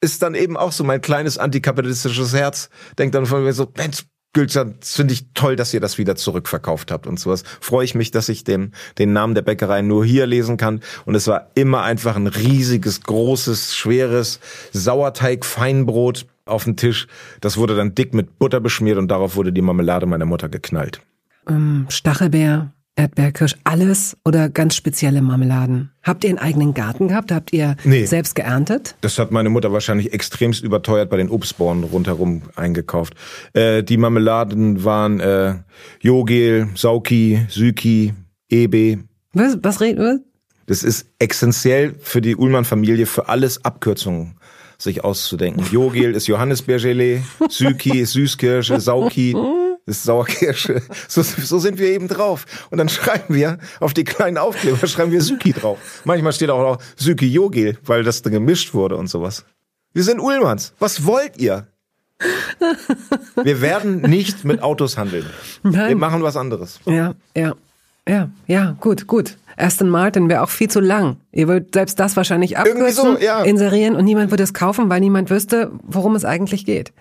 [0.00, 4.04] ist dann eben auch so mein kleines antikapitalistisches Herz, denkt dann von mir so, Mensch,
[4.36, 7.42] Gülcan, finde ich toll, dass ihr das wieder zurückverkauft habt und sowas.
[7.58, 10.80] Freue ich mich, dass ich den, den Namen der Bäckerei nur hier lesen kann.
[11.06, 14.40] Und es war immer einfach ein riesiges, großes, schweres
[14.72, 17.06] Sauerteig-Feinbrot auf dem Tisch.
[17.40, 21.00] Das wurde dann dick mit Butter beschmiert und darauf wurde die Marmelade meiner Mutter geknallt.
[21.48, 25.90] Ähm, Stachelbeer, Erdbeerkirsch, alles oder ganz spezielle Marmeladen?
[26.02, 27.30] Habt ihr einen eigenen Garten gehabt?
[27.30, 28.06] Habt ihr Nee.
[28.06, 28.96] selbst geerntet?
[29.02, 33.14] Das hat meine Mutter wahrscheinlich extremst überteuert bei den Obstbauern rundherum eingekauft.
[33.52, 35.56] Äh, die Marmeladen waren äh,
[36.00, 38.14] Jogel, Sauki, Süki,
[38.48, 39.00] Ebe.
[39.34, 40.20] Was, was redet was?
[40.66, 44.36] Das ist essentiell für die Ullmann-Familie, für alles Abkürzungen
[44.78, 45.64] sich auszudenken.
[45.70, 49.34] Jogel ist Johannisbeergelee, Süki ist Süßkirsche, Sauki
[49.86, 50.82] ist Sauerkirsche.
[51.08, 52.44] So, so sind wir eben drauf.
[52.70, 55.78] Und dann schreiben wir auf die kleinen Aufkleber, schreiben wir Süki drauf.
[56.04, 59.44] Manchmal steht auch noch Süki Jogel, weil das dann gemischt wurde und sowas.
[59.92, 60.74] Wir sind Ullmanns.
[60.78, 61.68] Was wollt ihr?
[63.42, 65.26] Wir werden nicht mit Autos handeln.
[65.62, 65.88] Nein.
[65.88, 66.80] Wir machen was anderes.
[66.86, 67.54] Ja, ja,
[68.08, 69.36] ja, ja, gut, gut.
[69.56, 71.16] Aston Martin wäre auch viel zu lang.
[71.32, 73.42] Ihr würdet selbst das wahrscheinlich abkürzen, so, ja.
[73.42, 76.92] inserieren und niemand würde es kaufen, weil niemand wüsste, worum es eigentlich geht.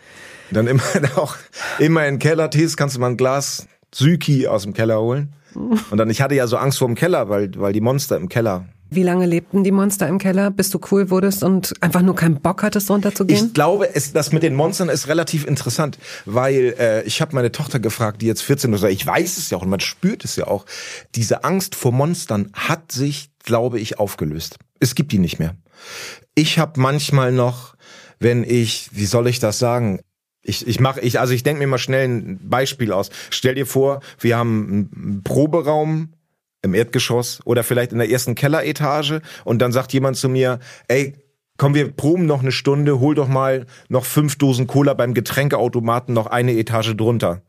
[0.52, 0.84] Dann immer
[1.16, 1.36] auch
[1.80, 5.34] immer in Kellertees kannst du mal ein Glas Syki aus dem Keller holen.
[5.56, 8.28] Und dann, ich hatte ja so Angst vor dem Keller, weil, weil die Monster im
[8.28, 8.66] Keller.
[8.90, 12.40] Wie lange lebten die Monster im Keller, bis du cool wurdest und einfach nur keinen
[12.40, 13.48] Bock hattest, runterzugehen?
[13.48, 17.52] Ich glaube, es, das mit den Monstern ist relativ interessant, weil äh, ich habe meine
[17.52, 20.36] Tochter gefragt, die jetzt 14 ist, ich weiß es ja auch und man spürt es
[20.36, 20.66] ja auch.
[21.16, 24.60] Diese Angst vor Monstern hat sich, glaube ich, aufgelöst.
[24.80, 25.56] Es gibt die nicht mehr.
[26.36, 27.76] Ich habe manchmal noch,
[28.20, 30.00] wenn ich, wie soll ich das sagen?
[30.48, 33.10] Ich, ich mache, ich, also ich denke mir mal schnell ein Beispiel aus.
[33.32, 36.14] Stell dir vor, wir haben einen Proberaum
[36.62, 41.16] im Erdgeschoss oder vielleicht in der ersten Kelleretage und dann sagt jemand zu mir, ey,
[41.58, 46.14] komm, wir proben noch eine Stunde, hol doch mal noch fünf Dosen Cola beim Getränkeautomaten
[46.14, 47.42] noch eine Etage drunter.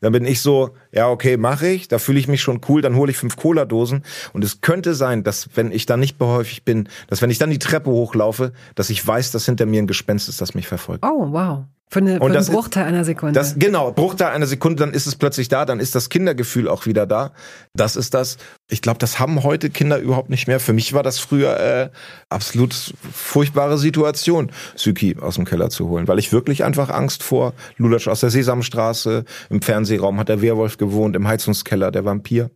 [0.00, 2.96] Dann bin ich so, ja, okay, mache ich, da fühle ich mich schon cool, dann
[2.96, 4.02] hole ich fünf Cola-Dosen.
[4.32, 7.50] Und es könnte sein, dass wenn ich da nicht behäufig bin, dass wenn ich dann
[7.50, 11.04] die Treppe hochlaufe, dass ich weiß, dass hinter mir ein Gespenst ist, das mich verfolgt.
[11.04, 11.64] Oh, wow.
[11.92, 13.32] Für, eine, für Und einen Bruchteil einer Sekunde.
[13.32, 16.86] Das, genau, Bruchteil einer Sekunde, dann ist es plötzlich da, dann ist das Kindergefühl auch
[16.86, 17.32] wieder da.
[17.74, 18.36] Das ist das.
[18.68, 20.60] Ich glaube, das haben heute Kinder überhaupt nicht mehr.
[20.60, 21.90] Für mich war das früher äh,
[22.28, 27.54] absolut furchtbare Situation, Syki aus dem Keller zu holen, weil ich wirklich einfach Angst vor
[27.76, 32.50] Lulatsch aus der Sesamstraße, im Fernsehraum hat der Werwolf gewohnt, im Heizungskeller der Vampir.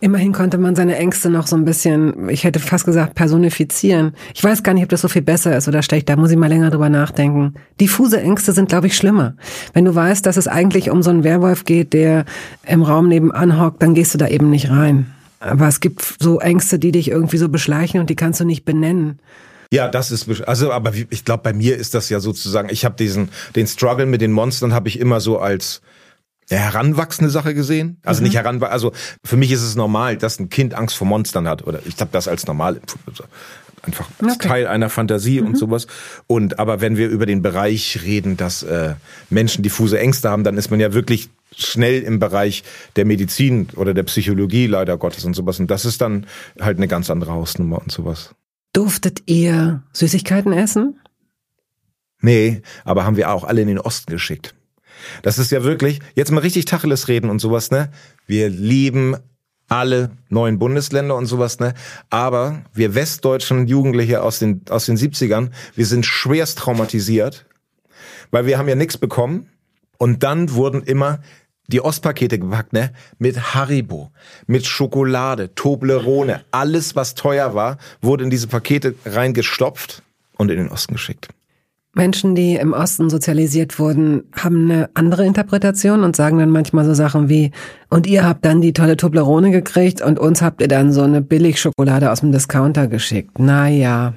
[0.00, 4.12] Immerhin konnte man seine Ängste noch so ein bisschen, ich hätte fast gesagt, personifizieren.
[4.34, 6.08] Ich weiß gar nicht, ob das so viel besser ist oder schlecht.
[6.08, 7.54] Da muss ich mal länger drüber nachdenken.
[7.80, 9.34] Diffuse Ängste sind, glaube ich, schlimmer.
[9.72, 12.26] Wenn du weißt, dass es eigentlich um so einen Werwolf geht, der
[12.66, 15.12] im Raum nebenan hockt, dann gehst du da eben nicht rein.
[15.40, 18.64] Aber es gibt so Ängste, die dich irgendwie so beschleichen und die kannst du nicht
[18.64, 19.18] benennen.
[19.70, 22.68] Ja, das ist also, aber ich glaube, bei mir ist das ja sozusagen.
[22.70, 25.82] Ich habe diesen den Struggle mit den Monstern habe ich immer so als
[26.48, 28.00] ja, heranwachsende Sache gesehen.
[28.04, 28.92] Also nicht heran, also
[29.24, 32.10] für mich ist es normal, dass ein Kind Angst vor Monstern hat oder ich habe
[32.12, 32.80] das als normal
[33.82, 34.48] einfach als Okay.
[34.48, 35.86] Teil einer Fantasie und sowas.
[36.26, 38.94] Und aber wenn wir über den Bereich reden, dass äh,
[39.30, 42.64] Menschen diffuse Ängste haben, dann ist man ja wirklich schnell im Bereich
[42.96, 45.58] der Medizin oder der Psychologie leider Gottes und sowas.
[45.60, 46.26] Und das ist dann
[46.60, 48.34] halt eine ganz andere Hausnummer und sowas.
[48.72, 51.00] Durftet ihr Süßigkeiten essen?
[52.20, 54.54] Nee, aber haben wir auch alle in den Osten geschickt.
[55.22, 57.90] Das ist ja wirklich, jetzt mal richtig Tacheles reden und sowas, ne?
[58.26, 59.16] Wir lieben
[59.68, 61.74] alle neuen Bundesländer und sowas, ne?
[62.10, 67.46] Aber wir westdeutschen Jugendliche aus den, aus den 70ern, wir sind schwerst traumatisiert,
[68.30, 69.48] weil wir haben ja nichts bekommen
[69.98, 71.20] und dann wurden immer
[71.66, 72.92] die Ostpakete gepackt, ne?
[73.18, 74.10] Mit Haribo,
[74.46, 80.02] mit Schokolade, Toblerone, alles was teuer war, wurde in diese Pakete reingestopft
[80.38, 81.28] und in den Osten geschickt.
[81.98, 86.94] Menschen, die im Osten sozialisiert wurden, haben eine andere Interpretation und sagen dann manchmal so
[86.94, 87.50] Sachen wie,
[87.90, 91.20] und ihr habt dann die tolle Toblerone gekriegt und uns habt ihr dann so eine
[91.20, 93.40] Billigschokolade aus dem Discounter geschickt.
[93.40, 94.14] Naja.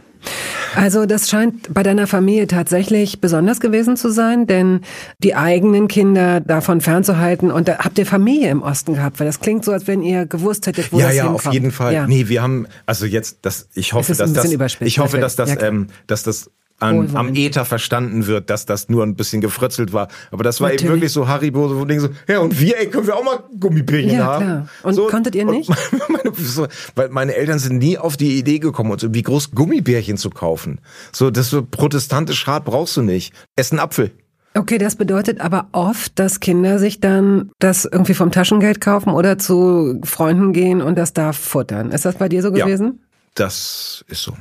[0.75, 4.81] Also das scheint bei deiner Familie tatsächlich besonders gewesen zu sein, denn
[5.23, 9.39] die eigenen Kinder davon fernzuhalten und da habt ihr Familie im Osten gehabt, weil das
[9.39, 11.47] klingt so, als wenn ihr gewusst hättet, wo ja, das ja, hinkommt.
[11.47, 11.93] auf jeden Fall.
[11.95, 12.07] Ja.
[12.07, 15.49] Nee, wir haben, also jetzt, das, ich hoffe, ein dass das, ich hoffe, dass das.
[15.49, 17.35] Ja, ähm, dass das an, am.
[17.35, 20.07] Ether verstanden wird, dass das nur ein bisschen gefritzelt war.
[20.31, 20.93] Aber das war eben Natürlich.
[20.95, 24.11] wirklich so Haribo, so Ding so, ja, und wir, ey, können wir auch mal Gummibärchen
[24.11, 24.45] Ja, haben?
[24.45, 24.67] klar.
[24.83, 25.69] Und so, konntet ihr nicht?
[26.09, 30.17] Meine, so, weil meine Eltern sind nie auf die Idee gekommen, uns irgendwie groß Gummibärchen
[30.17, 30.79] zu kaufen.
[31.11, 33.33] So, das so protestantisch hart brauchst du nicht.
[33.55, 34.11] Ess einen Apfel.
[34.53, 39.37] Okay, das bedeutet aber oft, dass Kinder sich dann das irgendwie vom Taschengeld kaufen oder
[39.37, 41.91] zu Freunden gehen und das da futtern.
[41.91, 42.65] Ist das bei dir so Ja.
[42.65, 42.99] gewesen?
[43.35, 44.33] Das ist so.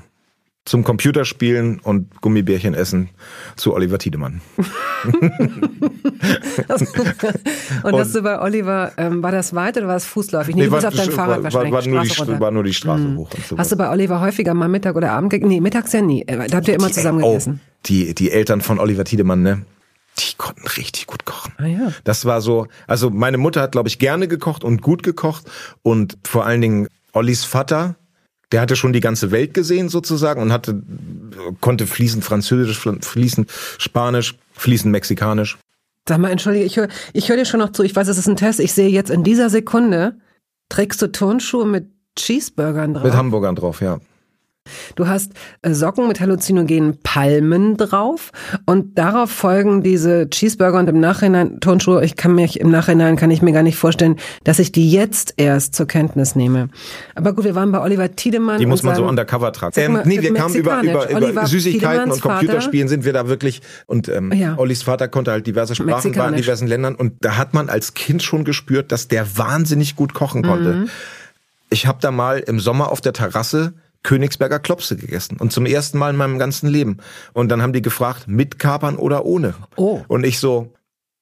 [0.66, 3.08] Zum Computerspielen und Gummibärchen essen
[3.56, 4.42] zu Oliver Tiedemann.
[7.82, 10.54] und dass du bei Oliver, ähm, war das weit oder war das fußläufig?
[10.54, 11.72] Nee, du bist auf dein Fahrrad war, wahrscheinlich.
[11.72, 12.40] war, nur die, runter.
[12.40, 13.30] War nur die Straße hoch.
[13.32, 13.58] Und sowas.
[13.58, 15.48] Hast du bei Oliver häufiger mal Mittag oder Abend gegessen?
[15.48, 16.26] Nee, mittags ja nie.
[16.26, 17.60] Da habt ihr immer zusammen oh, gegessen.
[17.86, 19.62] die, die Eltern von Oliver Tiedemann, ne?
[20.18, 21.54] Die konnten richtig gut kochen.
[21.56, 21.92] Ah ja.
[22.04, 25.50] Das war so, also meine Mutter hat, glaube ich, gerne gekocht und gut gekocht.
[25.82, 27.96] Und vor allen Dingen Ollis Vater,
[28.52, 30.82] der hatte schon die ganze Welt gesehen sozusagen und hatte,
[31.60, 35.58] konnte fließend Französisch, fließend Spanisch, fließend Mexikanisch.
[36.08, 37.82] Sag mal, entschuldige, ich höre ich hör dir schon noch zu.
[37.82, 38.58] Ich weiß, es ist ein Test.
[38.58, 40.16] Ich sehe jetzt in dieser Sekunde,
[40.68, 43.04] trägst du Turnschuhe mit Cheeseburgern drauf.
[43.04, 44.00] Mit Hamburgern drauf, ja.
[44.94, 48.30] Du hast äh, Socken mit halluzinogenen Palmen drauf
[48.66, 52.04] und darauf folgen diese Cheeseburger und im Nachhinein Tonschuhe.
[52.04, 55.34] Ich kann mich im Nachhinein kann ich mir gar nicht vorstellen, dass ich die jetzt
[55.36, 56.68] erst zur Kenntnis nehme.
[57.14, 58.58] Aber gut, wir waren bei Oliver Tiedemann.
[58.58, 59.74] Die muss man sagen, so undercover tragen.
[59.76, 64.08] Ähm, nee, wir kamen über, über, über Süßigkeiten und Computerspielen sind wir da wirklich und
[64.08, 64.58] ähm, ja.
[64.58, 67.94] Ollis Vater konnte halt diverse Sprachen, war in diversen Ländern und da hat man als
[67.94, 70.72] Kind schon gespürt, dass der wahnsinnig gut kochen konnte.
[70.74, 70.90] Mhm.
[71.70, 75.36] Ich habe da mal im Sommer auf der Terrasse Königsberger Klopse gegessen.
[75.38, 76.98] Und zum ersten Mal in meinem ganzen Leben.
[77.32, 79.54] Und dann haben die gefragt, mit Kapern oder ohne?
[79.76, 80.02] Oh.
[80.08, 80.72] Und ich so,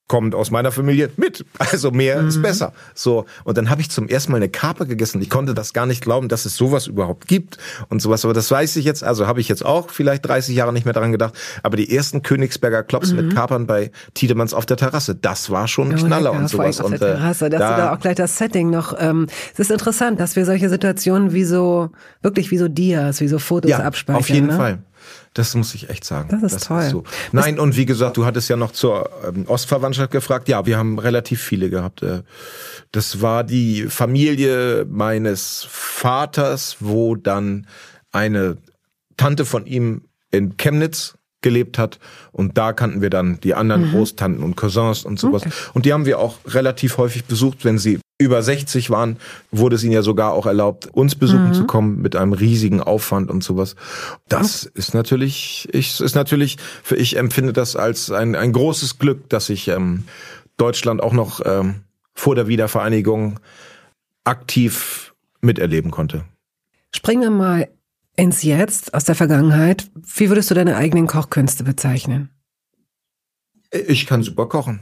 [0.08, 1.44] kommt aus meiner Familie mit.
[1.58, 2.28] Also mehr mhm.
[2.28, 2.72] ist besser.
[2.94, 5.20] So und dann habe ich zum ersten Mal eine Kaper gegessen.
[5.20, 7.58] Ich konnte das gar nicht glauben, dass es sowas überhaupt gibt
[7.90, 8.24] und sowas.
[8.24, 9.04] Aber das weiß ich jetzt.
[9.04, 11.34] Also habe ich jetzt auch vielleicht 30 Jahre nicht mehr daran gedacht.
[11.62, 13.16] Aber die ersten Königsberger Klops mhm.
[13.16, 16.48] mit Kapern bei Tiedemanns auf der Terrasse, das war schon ein oh, Knaller lecker, und
[16.48, 16.80] sowas.
[16.80, 18.94] Auf der äh, Terrasse, dass da, du da auch gleich das Setting noch.
[18.98, 21.90] Ähm, es ist interessant, dass wir solche Situationen wie so
[22.22, 24.20] wirklich wie so Dias, wie so Fotos ja, abspeichern.
[24.20, 24.56] Auf jeden ne?
[24.56, 24.78] Fall.
[25.34, 26.28] Das muss ich echt sagen.
[26.30, 26.82] Das ist das toll.
[26.82, 27.04] Ist so.
[27.32, 30.48] Nein, und wie gesagt, du hattest ja noch zur ähm, Ostverwandtschaft gefragt.
[30.48, 32.02] Ja, wir haben relativ viele gehabt.
[32.02, 32.22] Äh,
[32.92, 37.66] das war die Familie meines Vaters, wo dann
[38.12, 38.56] eine
[39.16, 41.98] Tante von ihm in Chemnitz gelebt hat
[42.32, 43.92] und da kannten wir dann die anderen mhm.
[43.92, 45.54] Großtanten und Cousins und sowas okay.
[45.74, 49.16] und die haben wir auch relativ häufig besucht, wenn sie über 60 waren,
[49.52, 51.54] wurde es ihnen ja sogar auch erlaubt, uns besuchen mhm.
[51.54, 53.76] zu kommen mit einem riesigen Aufwand und sowas.
[54.28, 54.78] Das okay.
[54.78, 59.48] ist natürlich, ich ist natürlich, für ich empfinde das als ein, ein großes Glück, dass
[59.48, 60.04] ich ähm,
[60.56, 63.38] Deutschland auch noch ähm, vor der Wiedervereinigung
[64.24, 66.24] aktiv miterleben konnte.
[66.92, 67.68] Springen wir mal
[68.16, 69.88] ins Jetzt aus der Vergangenheit.
[69.94, 72.30] Wie würdest du deine eigenen Kochkünste bezeichnen?
[73.70, 74.80] Ich kann super kochen.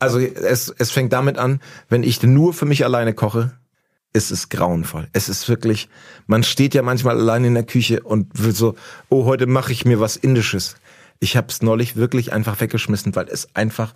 [0.00, 3.52] Also es, es fängt damit an, wenn ich nur für mich alleine koche,
[4.12, 5.08] ist es grauenvoll.
[5.12, 5.88] Es ist wirklich,
[6.26, 8.74] man steht ja manchmal allein in der Küche und will so,
[9.08, 10.74] oh, heute mache ich mir was Indisches.
[11.20, 13.94] Ich habe es neulich wirklich einfach weggeschmissen, weil es einfach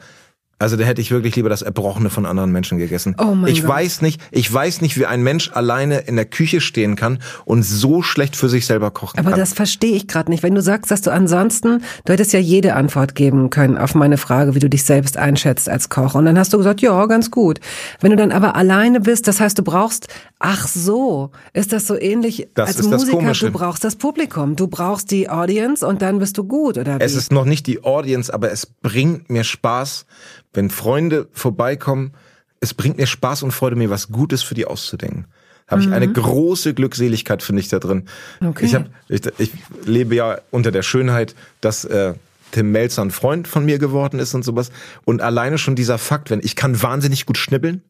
[0.58, 3.16] also da hätte ich wirklich lieber das Erbrochene von anderen Menschen gegessen.
[3.18, 3.70] Oh mein ich Gott.
[3.70, 7.62] weiß nicht, ich weiß nicht, wie ein Mensch alleine in der Küche stehen kann und
[7.64, 9.32] so schlecht für sich selber kochen Aber kann.
[9.34, 10.42] Aber das verstehe ich gerade nicht.
[10.42, 14.16] Wenn du sagst, dass du ansonsten, du hättest ja jede Antwort geben können auf meine
[14.16, 16.14] Frage, wie du dich selbst einschätzt als Koch.
[16.14, 17.60] Und dann hast du gesagt, ja, ganz gut.
[18.00, 21.98] Wenn du dann aber alleine bist, das heißt, du brauchst, ach so, ist das so
[21.98, 26.38] ähnlich das als Musiker, du brauchst das Publikum, du brauchst die Audience und dann bist
[26.38, 27.02] du gut, oder wie?
[27.02, 30.06] Es ist noch nicht die Audience, aber es bringt mir Spaß,
[30.54, 32.14] wenn Freunde vorbeikommen,
[32.60, 35.26] es bringt mir Spaß und Freude, mir was Gutes für die auszudenken.
[35.68, 35.88] Habe mhm.
[35.88, 36.14] ich eine mhm.
[36.14, 38.04] große Glückseligkeit, finde ich, da drin.
[38.44, 38.64] Okay.
[38.64, 39.50] Ich, hab, ich, ich
[39.84, 42.14] lebe ja unter der Schönheit, dass äh,
[42.52, 44.70] Tim Melzer ein Freund von mir geworden ist und sowas.
[45.04, 47.82] Und alleine schon dieser Fakt, wenn ich kann wahnsinnig gut schnibbeln,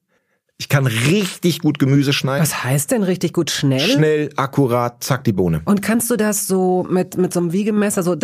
[0.57, 2.43] ich kann richtig gut Gemüse schneiden.
[2.43, 3.81] Was heißt denn richtig gut schnell?
[3.81, 5.63] Schnell, akkurat, zack, die Bohne.
[5.65, 8.15] Und kannst du das so mit, mit so einem Wiegemesser so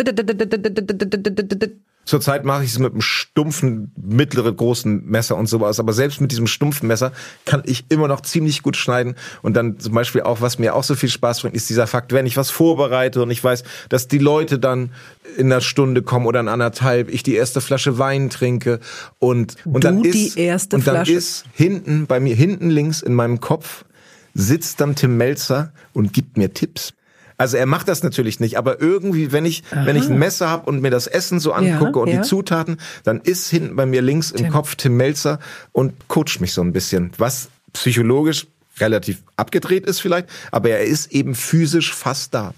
[2.03, 5.79] Zurzeit mache ich es mit einem stumpfen, mittleren, großen Messer und sowas.
[5.79, 7.11] Aber selbst mit diesem stumpfen Messer
[7.45, 9.15] kann ich immer noch ziemlich gut schneiden.
[9.43, 12.11] Und dann zum Beispiel auch, was mir auch so viel Spaß bringt, ist dieser Fakt,
[12.11, 14.91] wenn ich was vorbereite und ich weiß, dass die Leute dann
[15.37, 18.79] in einer Stunde kommen oder in anderthalb, ich die erste Flasche Wein trinke
[19.19, 21.13] und, und dann ist, und dann Flasche?
[21.13, 23.85] ist hinten, bei mir hinten links in meinem Kopf
[24.33, 26.93] sitzt dann Tim Melzer und gibt mir Tipps.
[27.41, 29.87] Also er macht das natürlich nicht, aber irgendwie, wenn ich, Aha.
[29.87, 32.21] wenn ich ein Messer habe und mir das Essen so angucke ja, und ja.
[32.21, 35.39] die Zutaten, dann ist hinten bei mir links im Kopf Tim Melzer
[35.71, 37.11] und coacht mich so ein bisschen.
[37.17, 38.45] Was psychologisch
[38.79, 42.53] relativ abgedreht ist vielleicht, aber er ist eben physisch fast da.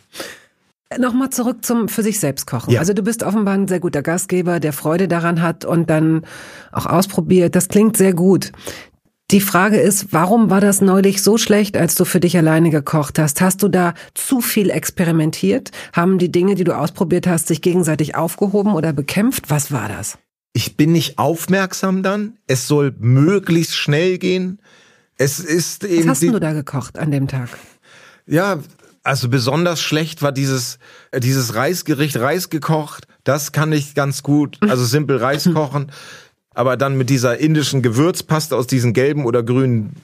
[0.99, 2.71] Nochmal zurück zum für sich selbst kochen.
[2.71, 2.81] Ja.
[2.81, 6.25] Also du bist offenbar ein sehr guter Gastgeber, der Freude daran hat und dann
[6.73, 7.55] auch ausprobiert.
[7.55, 8.51] Das klingt sehr gut.
[9.31, 13.17] Die Frage ist, warum war das neulich so schlecht, als du für dich alleine gekocht
[13.17, 13.41] hast?
[13.41, 15.71] Hast du da zu viel experimentiert?
[15.93, 19.49] Haben die Dinge, die du ausprobiert hast, sich gegenseitig aufgehoben oder bekämpft?
[19.49, 20.17] Was war das?
[20.51, 22.37] Ich bin nicht aufmerksam dann.
[22.47, 24.59] Es soll möglichst schnell gehen.
[25.17, 26.03] Es ist eben.
[26.03, 27.49] Was hast du da gekocht an dem Tag?
[28.27, 28.59] Ja,
[29.03, 30.77] also besonders schlecht war dieses,
[31.17, 33.07] dieses Reisgericht, Reis gekocht.
[33.23, 34.59] Das kann ich ganz gut.
[34.61, 35.91] Also simpel Reis kochen
[36.53, 39.95] aber dann mit dieser indischen Gewürzpaste aus diesen gelben oder grünen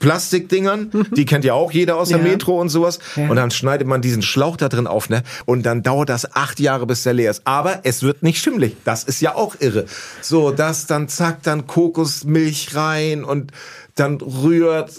[0.00, 2.24] Plastikdingern, die kennt ja auch jeder aus der ja.
[2.24, 2.98] Metro und sowas.
[3.14, 3.28] Ja.
[3.28, 5.22] Und dann schneidet man diesen Schlauch da drin auf, ne?
[5.46, 7.42] Und dann dauert das acht Jahre, bis der leer ist.
[7.44, 8.76] Aber es wird nicht schimmlig.
[8.84, 9.86] Das ist ja auch irre.
[10.20, 13.52] So, das dann zack, dann Kokosmilch rein und
[13.94, 14.92] dann rührt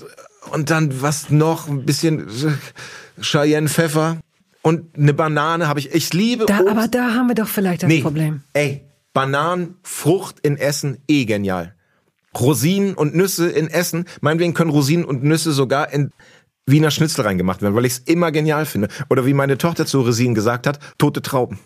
[0.51, 2.27] und dann was noch, ein bisschen
[3.21, 4.17] Cheyenne Pfeffer
[4.61, 5.93] und eine Banane habe ich.
[5.93, 6.71] Ich liebe da, Obst.
[6.71, 8.41] Aber da haben wir doch vielleicht das nee, Problem.
[8.53, 8.85] Ey,
[9.19, 11.75] Bananen, Frucht in Essen, eh genial.
[12.39, 16.11] Rosinen und Nüsse in Essen, meinetwegen können Rosinen und Nüsse sogar in
[16.65, 18.87] Wiener Schnitzel reingemacht werden, weil ich es immer genial finde.
[19.09, 21.59] Oder wie meine Tochter zu Resin gesagt hat, tote Trauben.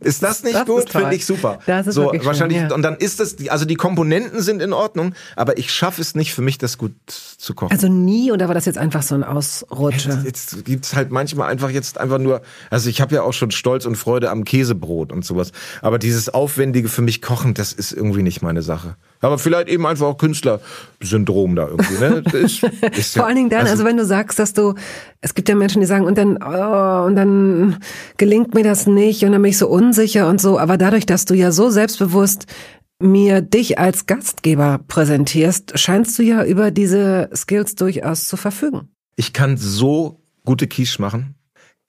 [0.00, 0.90] Ist das nicht Das gut?
[0.90, 1.58] Finde ich super.
[1.66, 2.74] Das ist so wirklich schön, wahrscheinlich ja.
[2.74, 6.14] und dann ist es die, also die Komponenten sind in Ordnung, aber ich schaffe es
[6.14, 7.72] nicht für mich das gut zu kochen.
[7.72, 10.22] Also nie oder war das jetzt einfach so ein Ausrutscher?
[10.24, 13.86] Jetzt gibt's halt manchmal einfach jetzt einfach nur, also ich habe ja auch schon Stolz
[13.86, 18.22] und Freude am Käsebrot und sowas, aber dieses aufwendige für mich kochen, das ist irgendwie
[18.22, 18.96] nicht meine Sache.
[19.22, 22.22] Aber vielleicht eben einfach auch Künstlersyndrom da irgendwie, ne?
[22.40, 22.62] Ist,
[22.96, 24.74] ist Vor ja- allen Dingen dann, also, wenn du sagst, dass du,
[25.20, 27.78] es gibt ja Menschen, die sagen, und dann, oh, und dann
[28.16, 31.24] gelingt mir das nicht und dann bin ich so unsicher und so, aber dadurch, dass
[31.26, 32.46] du ja so selbstbewusst
[32.98, 38.88] mir dich als Gastgeber präsentierst, scheinst du ja über diese Skills durchaus zu verfügen.
[39.16, 41.34] ich kann so gute Quiche machen,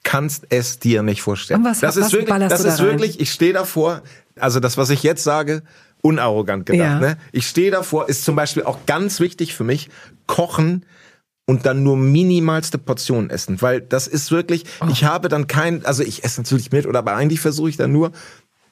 [0.03, 1.61] kannst es dir nicht vorstellen.
[1.61, 2.87] Und was- das was ist wirklich, das du da ist rein?
[2.87, 4.01] wirklich, ich stehe davor,
[4.39, 5.63] also das, was ich jetzt sage,
[6.01, 6.79] unarrogant gedacht.
[6.79, 6.99] Ja.
[6.99, 7.17] Ne?
[7.31, 9.89] Ich stehe davor, ist zum Beispiel auch ganz wichtig für mich,
[10.27, 10.85] kochen
[11.45, 14.87] und dann nur minimalste Portionen essen, weil das ist wirklich, Oh.
[14.91, 17.91] ich habe dann kein, also ich esse natürlich mit, oder aber eigentlich versuche ich dann
[17.91, 18.11] nur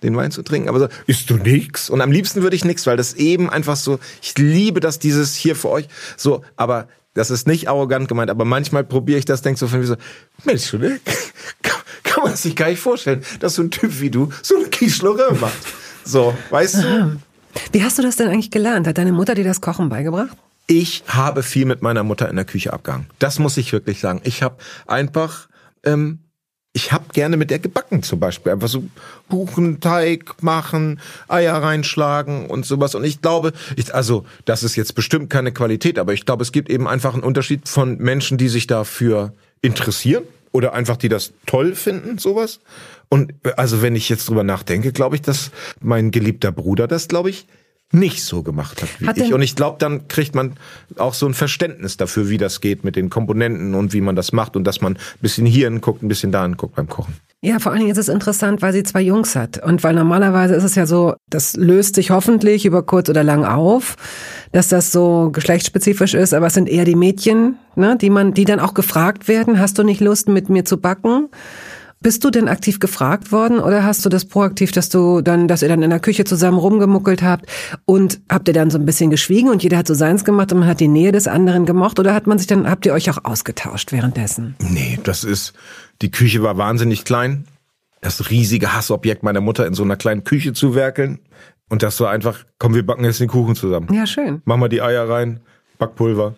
[0.01, 1.89] den Wein zu trinken, aber so, isst du nix?
[1.89, 5.35] Und am liebsten würde ich nix, weil das eben einfach so, ich liebe das, dieses
[5.35, 9.41] hier für euch, so, aber das ist nicht arrogant gemeint, aber manchmal probiere ich das,
[9.41, 9.95] denk so von mir so,
[10.45, 10.99] Mensch, ne?
[11.63, 14.67] kann, kann man sich gar nicht vorstellen, dass so ein Typ wie du so eine
[14.69, 15.05] Quiche
[15.41, 15.57] macht.
[16.09, 17.19] So, weißt du?
[17.71, 18.87] Wie hast du das denn eigentlich gelernt?
[18.87, 20.35] Hat deine Mutter dir das Kochen beigebracht?
[20.65, 23.05] Ich habe viel mit meiner Mutter in der Küche abgehangen.
[23.19, 24.19] Das muss ich wirklich sagen.
[24.23, 25.49] Ich habe einfach,
[25.83, 26.19] ähm,
[26.73, 28.53] ich habe gerne mit der gebacken zum Beispiel.
[28.53, 28.85] Einfach so
[29.29, 32.95] Kuchenteig machen, Eier reinschlagen und sowas.
[32.95, 36.51] Und ich glaube, ich, also das ist jetzt bestimmt keine Qualität, aber ich glaube, es
[36.51, 41.33] gibt eben einfach einen Unterschied von Menschen, die sich dafür interessieren oder einfach die das
[41.45, 42.59] toll finden, sowas.
[43.09, 47.29] Und also wenn ich jetzt drüber nachdenke, glaube ich, dass mein geliebter Bruder das, glaube
[47.29, 47.47] ich,
[47.91, 49.33] nicht so gemacht hat wie Hat ich.
[49.33, 50.53] Und ich glaube, dann kriegt man
[50.97, 54.31] auch so ein Verständnis dafür, wie das geht mit den Komponenten und wie man das
[54.31, 57.15] macht und dass man ein bisschen hier hinguckt, ein bisschen da hinguckt beim Kochen.
[57.41, 59.63] Ja, vor allen Dingen ist es interessant, weil sie zwei Jungs hat.
[59.63, 63.45] Und weil normalerweise ist es ja so, das löst sich hoffentlich über kurz oder lang
[63.45, 63.95] auf,
[64.51, 68.43] dass das so geschlechtsspezifisch ist, aber es sind eher die Mädchen, ne, die man, die
[68.43, 71.29] dann auch gefragt werden, hast du nicht Lust mit mir zu backen?
[72.01, 75.61] Bist du denn aktiv gefragt worden oder hast du das proaktiv, dass du dann, dass
[75.61, 77.45] ihr dann in der Küche zusammen rumgemuckelt habt
[77.83, 80.59] und habt ihr dann so ein bisschen geschwiegen und jeder hat so seins gemacht und
[80.59, 83.09] man hat die Nähe des anderen gemocht oder hat man sich dann, habt ihr euch
[83.09, 84.55] auch ausgetauscht währenddessen?
[84.59, 85.53] Nee, das ist,
[86.01, 87.45] die Küche war wahnsinnig klein.
[88.01, 91.19] Das riesige Hassobjekt meiner Mutter in so einer kleinen Küche zu werkeln.
[91.69, 93.93] Und das war einfach, komm, wir backen jetzt den Kuchen zusammen.
[93.93, 94.41] Ja, schön.
[94.45, 95.41] Mach mal die Eier rein,
[95.77, 96.35] Backpulver.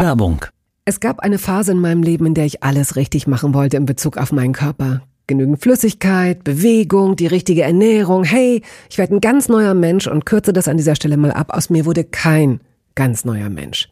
[0.00, 0.44] Werbung.
[0.84, 3.86] Es gab eine Phase in meinem Leben, in der ich alles richtig machen wollte in
[3.86, 5.02] Bezug auf meinen Körper.
[5.28, 8.24] Genügend Flüssigkeit, Bewegung, die richtige Ernährung.
[8.24, 11.54] Hey, ich werde ein ganz neuer Mensch und kürze das an dieser Stelle mal ab.
[11.54, 12.60] Aus mir wurde kein
[12.96, 13.91] ganz neuer Mensch.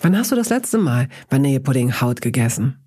[0.00, 2.78] Wann hast du das letzte Mal Vanillepudding-Haut gegessen?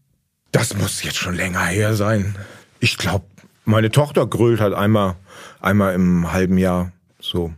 [0.51, 2.35] Das muss jetzt schon länger her sein.
[2.79, 3.25] Ich glaube,
[3.65, 5.15] meine Tochter grölt halt einmal,
[5.59, 7.53] einmal im halben Jahr so.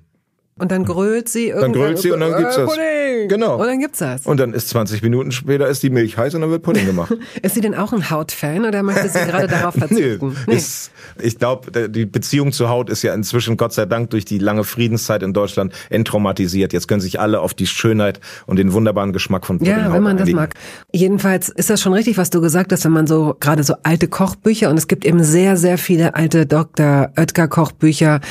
[0.57, 1.73] Und dann grölt sie irgendwann.
[1.73, 2.69] Dann grölt sie und dann gibt's das.
[2.69, 3.02] Pudding.
[3.27, 3.59] Genau.
[3.59, 4.25] Und dann gibt's das.
[4.25, 7.13] Und dann ist 20 Minuten später ist die Milch heiß und dann wird Pudding gemacht.
[7.41, 10.35] ist sie denn auch ein Hautfan oder möchte sie gerade darauf verzichten?
[10.47, 14.25] nee, Ist, ich glaube, die Beziehung zur Haut ist ja inzwischen Gott sei Dank durch
[14.25, 16.73] die lange Friedenszeit in Deutschland enttraumatisiert.
[16.73, 20.03] Jetzt können sich alle auf die Schönheit und den wunderbaren Geschmack von Pudding Ja, wenn
[20.03, 20.53] man das mag.
[20.91, 24.07] Jedenfalls ist das schon richtig, was du gesagt hast, wenn man so gerade so alte
[24.07, 27.11] Kochbücher und es gibt eben sehr, sehr viele alte Dr.
[27.17, 28.21] Oetker Kochbücher,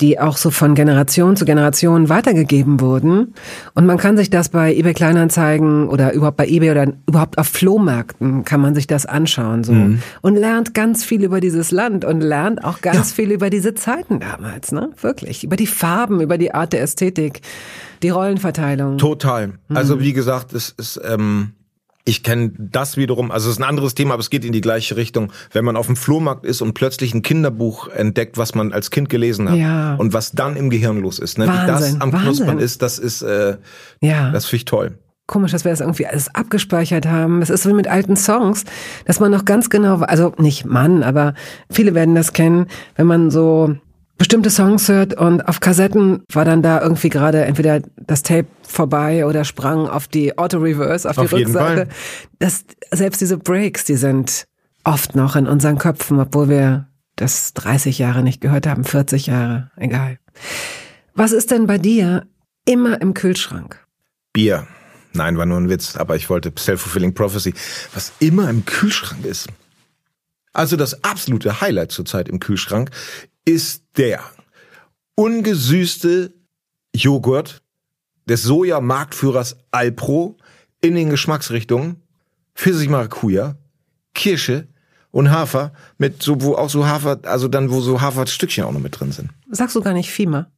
[0.00, 3.34] die auch so von Generation zu Generation weitergegeben wurden.
[3.74, 7.48] Und man kann sich das bei eBay Kleinanzeigen oder überhaupt bei eBay oder überhaupt auf
[7.48, 10.00] Flohmärkten kann man sich das anschauen so mhm.
[10.22, 13.16] und lernt ganz viel über dieses Land und lernt auch ganz ja.
[13.16, 14.90] viel über diese Zeiten damals, ne?
[15.00, 17.40] Wirklich, über die Farben, über die Art der Ästhetik,
[18.02, 18.98] die Rollenverteilung.
[18.98, 19.54] Total.
[19.68, 20.00] Also mhm.
[20.00, 21.52] wie gesagt, es ist ähm
[22.08, 24.62] ich kenne das wiederum, also es ist ein anderes Thema, aber es geht in die
[24.62, 25.30] gleiche Richtung.
[25.52, 29.10] Wenn man auf dem Flohmarkt ist und plötzlich ein Kinderbuch entdeckt, was man als Kind
[29.10, 29.94] gelesen hat ja.
[29.96, 31.46] und was dann im Gehirn los ist, ne?
[31.46, 32.20] Wahnsinn, wie das am Wahnsinn.
[32.20, 33.58] Knuspern ist, das ist, äh,
[34.00, 34.30] ja.
[34.30, 37.42] das finde ich toll komisch, dass wir das irgendwie alles abgespeichert haben.
[37.42, 38.64] Es ist so wie mit alten Songs,
[39.04, 41.34] dass man noch ganz genau, also nicht Mann, aber
[41.70, 43.76] viele werden das kennen, wenn man so
[44.18, 49.24] bestimmte Songs hört und auf Kassetten war dann da irgendwie gerade entweder das Tape vorbei
[49.24, 51.88] oder sprang auf die Auto-Reverse, auf, auf die Rückseite.
[52.40, 54.46] Das, selbst diese Breaks, die sind
[54.84, 59.70] oft noch in unseren Köpfen, obwohl wir das 30 Jahre nicht gehört haben, 40 Jahre,
[59.76, 60.18] egal.
[61.14, 62.26] Was ist denn bei dir
[62.64, 63.84] immer im Kühlschrank?
[64.32, 64.66] Bier.
[65.14, 67.54] Nein, war nur ein Witz, aber ich wollte Self-Fulfilling Prophecy.
[67.94, 69.48] Was immer im Kühlschrank ist.
[70.52, 72.90] Also das absolute Highlight zurzeit im Kühlschrank
[73.48, 74.20] ist der
[75.14, 76.34] ungesüßte
[76.94, 77.62] Joghurt
[78.28, 80.36] des Soja-Marktführers Alpro
[80.82, 82.02] in den Geschmacksrichtungen
[82.54, 83.56] Pfirsich Maracuja,
[84.14, 84.68] Kirsche
[85.10, 88.80] und Hafer mit so, wo auch so Hafer, also dann, wo so Haferstückchen auch noch
[88.80, 89.30] mit drin sind.
[89.50, 90.50] Sagst du gar nicht Fima?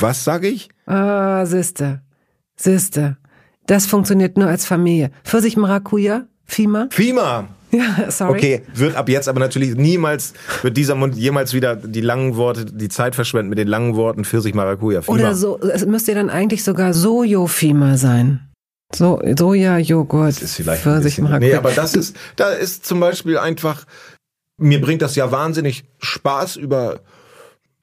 [0.00, 0.68] Was sage ich?
[0.86, 2.02] Ah, siehste.
[2.56, 3.18] Siehste.
[3.66, 5.12] Das funktioniert nur als Familie.
[5.22, 6.26] Pfirsich Maracuja?
[6.44, 6.88] Fima?
[6.90, 7.48] Fima!
[7.78, 8.38] Ja, sorry.
[8.38, 12.64] Okay, wird ab jetzt aber natürlich niemals, wird dieser Mund jemals wieder die langen Worte,
[12.64, 15.02] die Zeit verschwenden mit den langen Worten Pfirsich Maracuja.
[15.02, 15.14] Fima.
[15.14, 18.48] Oder so, es müsste ja dann eigentlich sogar Sojo-Fima sein.
[18.94, 20.34] So, Soja-Joghurt.
[20.34, 21.38] Pfirsich Maracuja.
[21.38, 23.84] Nee, aber das ist, da ist zum Beispiel einfach,
[24.56, 27.00] mir bringt das ja wahnsinnig Spaß, über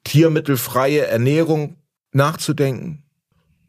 [0.03, 1.75] tiermittelfreie Ernährung
[2.11, 3.04] nachzudenken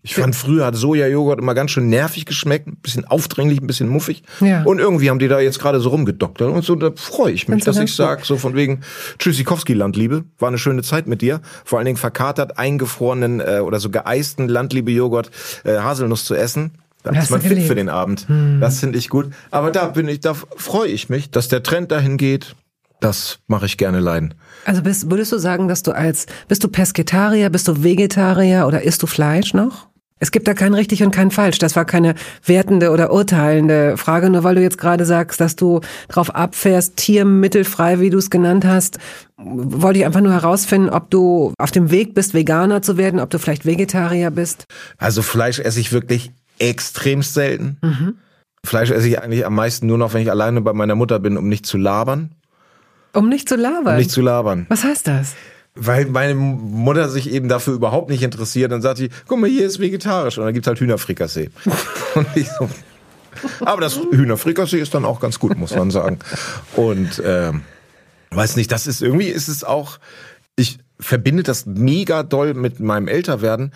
[0.07, 3.89] ich fand früher hat Sojajoghurt immer ganz schön nervig geschmeckt, ein bisschen aufdringlich, ein bisschen
[3.89, 4.23] muffig.
[4.41, 4.63] Ja.
[4.63, 6.49] Und irgendwie haben die da jetzt gerade so rumgedoktert.
[6.49, 8.83] Und so, da freue ich mich, dass ich sag, so von wegen
[9.19, 11.41] Tschüssikowski Landliebe, war eine schöne Zeit mit dir.
[11.65, 15.33] Vor allen Dingen verkatert, eingefrorenen äh, oder so geeisten Landliebe-Joghurt,
[15.65, 16.71] äh, Haselnuss zu essen.
[17.03, 18.29] Da ist man fit für den Abend.
[18.29, 18.61] Hm.
[18.61, 19.33] Das finde ich gut.
[19.51, 22.55] Aber da bin ich, da freue ich mich, dass der Trend dahin geht.
[23.01, 24.35] Das mache ich gerne leiden.
[24.65, 28.83] Also bist, würdest du sagen, dass du als, bist du Pesketarier, bist du Vegetarier oder
[28.83, 29.89] isst du Fleisch noch?
[30.19, 31.59] Es gibt da kein richtig und kein falsch.
[31.59, 32.15] Das war keine
[32.45, 38.01] wertende oder urteilende Frage, nur weil du jetzt gerade sagst, dass du drauf abfährst, tiermittelfrei,
[38.01, 38.99] wie du es genannt hast.
[39.37, 43.29] Wollte ich einfach nur herausfinden, ob du auf dem Weg bist, Veganer zu werden, ob
[43.29, 44.65] du vielleicht Vegetarier bist.
[44.97, 47.77] Also Fleisch esse ich wirklich extremst selten.
[47.83, 48.15] Mhm.
[48.65, 51.37] Fleisch esse ich eigentlich am meisten nur noch, wenn ich alleine bei meiner Mutter bin,
[51.37, 52.31] um nicht zu labern.
[53.13, 53.93] Um nicht zu labern?
[53.93, 54.65] Um nicht zu labern.
[54.71, 55.35] Was heißt das?
[55.77, 58.73] Weil meine Mutter sich eben dafür überhaupt nicht interessiert.
[58.73, 60.39] Dann sagt sie, guck mal, hier ist vegetarisch.
[60.39, 61.51] Und dann gibt's halt Hühnerfrikassee.
[62.15, 62.69] Und ich so,
[63.61, 66.19] aber das Hühnerfrikassee ist dann auch ganz gut, muss man sagen.
[66.75, 67.63] Und ähm,
[68.31, 69.99] weiß nicht, das ist irgendwie ist es auch.
[70.57, 73.73] Ich verbinde das mega doll mit meinem Älterwerden,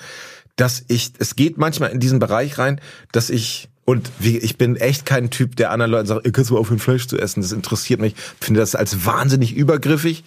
[0.56, 2.80] dass ich, es geht manchmal in diesen Bereich rein,
[3.12, 6.48] dass ich und wie, ich bin echt kein Typ, der anderen Leuten sagt, ihr könnt
[6.50, 7.42] mal aufhören, Fleisch zu essen.
[7.42, 8.14] Das interessiert mich.
[8.38, 10.22] Ich finde das als wahnsinnig übergriffig,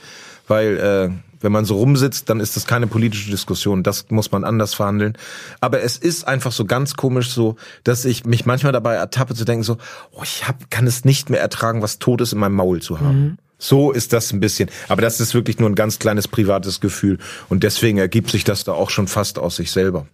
[0.48, 3.84] weil äh, wenn man so rumsitzt, dann ist das keine politische Diskussion.
[3.84, 5.18] Das muss man anders verhandeln.
[5.60, 9.46] Aber es ist einfach so ganz komisch so, dass ich mich manchmal dabei ertappe zu
[9.46, 9.78] denken so,
[10.12, 13.22] oh, ich hab, kann es nicht mehr ertragen, was Totes in meinem Maul zu haben.
[13.22, 13.38] Mhm.
[13.60, 14.70] So ist das ein bisschen.
[14.90, 17.20] Aber das ist wirklich nur ein ganz kleines privates Gefühl.
[17.50, 20.08] Und deswegen ergibt sich das da auch schon fast aus sich selber.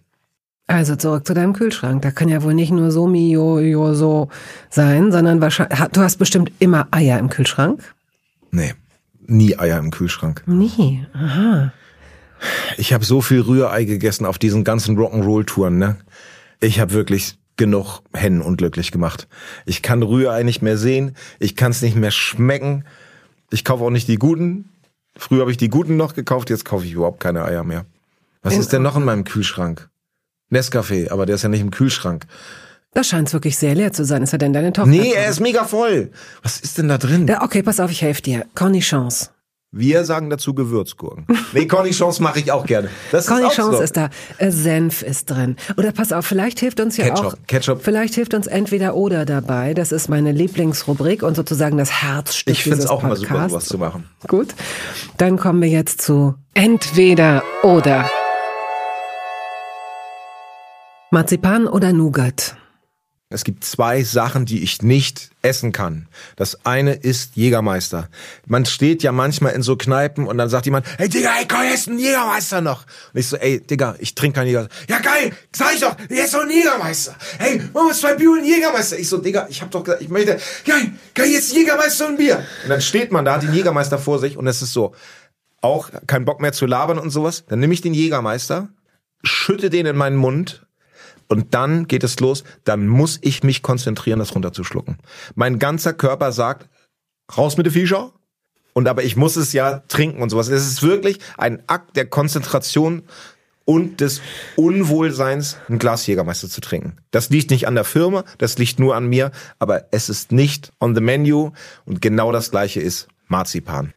[0.66, 2.02] Also zurück zu deinem Kühlschrank.
[2.02, 4.28] Da kann ja wohl nicht nur so Mio, jo, so
[4.68, 7.82] sein, sondern wahrscheinlich, du hast bestimmt immer Eier im Kühlschrank?
[8.52, 8.74] Nee,
[9.30, 10.42] nie Eier im Kühlschrank.
[10.46, 11.72] Nie, aha.
[12.76, 15.96] Ich habe so viel Rührei gegessen auf diesen ganzen Rock'n'Roll-Touren, ne?
[16.60, 19.28] Ich habe wirklich genug Hennen unglücklich gemacht.
[19.66, 22.84] Ich kann Rührei nicht mehr sehen, ich kann es nicht mehr schmecken.
[23.50, 24.70] Ich kaufe auch nicht die guten.
[25.16, 27.84] Früher habe ich die guten noch gekauft, jetzt kaufe ich überhaupt keine Eier mehr.
[28.42, 29.90] Was in ist denn noch in meinem Kühlschrank?
[30.50, 32.26] Nescafé, aber der ist ja nicht im Kühlschrank.
[32.92, 34.22] Das scheint wirklich sehr leer zu sein.
[34.22, 34.90] Ist er denn deine Tochter?
[34.90, 36.10] Nee, er ist mega voll.
[36.42, 37.26] Was ist denn da drin?
[37.28, 38.46] Ja, okay, pass auf, ich helfe dir.
[38.54, 39.30] Cornichons.
[39.72, 41.24] Wir sagen dazu Gewürzgurken.
[41.52, 42.88] Nee, Cornichons mache ich auch gerne.
[43.12, 43.82] Das Cornichons ist, so.
[43.82, 45.54] ist da, äh, Senf ist drin.
[45.76, 47.34] Oder pass auf, vielleicht hilft uns ja Ketchup, auch.
[47.46, 47.80] Ketchup.
[47.80, 49.72] Vielleicht hilft uns entweder oder dabei.
[49.74, 53.22] Das ist meine Lieblingsrubrik und sozusagen das Herzstück Ich finde es auch Podcasts.
[53.22, 54.04] mal super, sowas zu machen.
[54.26, 54.48] Gut.
[55.18, 58.10] Dann kommen wir jetzt zu entweder oder.
[61.12, 62.56] Marzipan oder Nougat?
[63.32, 66.08] Es gibt zwei Sachen, die ich nicht essen kann.
[66.34, 68.08] Das eine ist Jägermeister.
[68.46, 71.62] Man steht ja manchmal in so Kneipen und dann sagt jemand, hey Digga, ey, komm,
[71.62, 72.86] jetzt einen Jägermeister noch.
[73.14, 74.74] Und ich so, ey, Digga, ich trinke keinen Jägermeister.
[74.88, 77.14] Ja geil, sag ich doch, jetzt noch einen Jägermeister.
[77.38, 78.98] Hey, machen wir zwei Bier und Jägermeister.
[78.98, 82.16] Ich so, Digga, ich hab doch gesagt, ich möchte, geil, geil, jetzt Jägermeister und ein
[82.16, 82.44] Bier.
[82.64, 84.92] Und dann steht man da, hat den Jägermeister vor sich und es ist so,
[85.60, 87.44] auch kein Bock mehr zu labern und sowas.
[87.46, 88.70] Dann nehme ich den Jägermeister,
[89.22, 90.66] schütte den in meinen Mund
[91.30, 94.98] und dann geht es los, dann muss ich mich konzentrieren, das runterzuschlucken.
[95.36, 96.68] Mein ganzer Körper sagt,
[97.36, 98.12] raus mit der Fischer.
[98.72, 100.48] Und aber ich muss es ja trinken und sowas.
[100.48, 103.02] Es ist wirklich ein Akt der Konzentration
[103.64, 104.20] und des
[104.56, 106.96] Unwohlseins, ein Glas Jägermeister zu trinken.
[107.12, 110.72] Das liegt nicht an der Firma, das liegt nur an mir, aber es ist nicht
[110.80, 111.52] on the menu
[111.84, 113.94] und genau das gleiche ist Marzipan.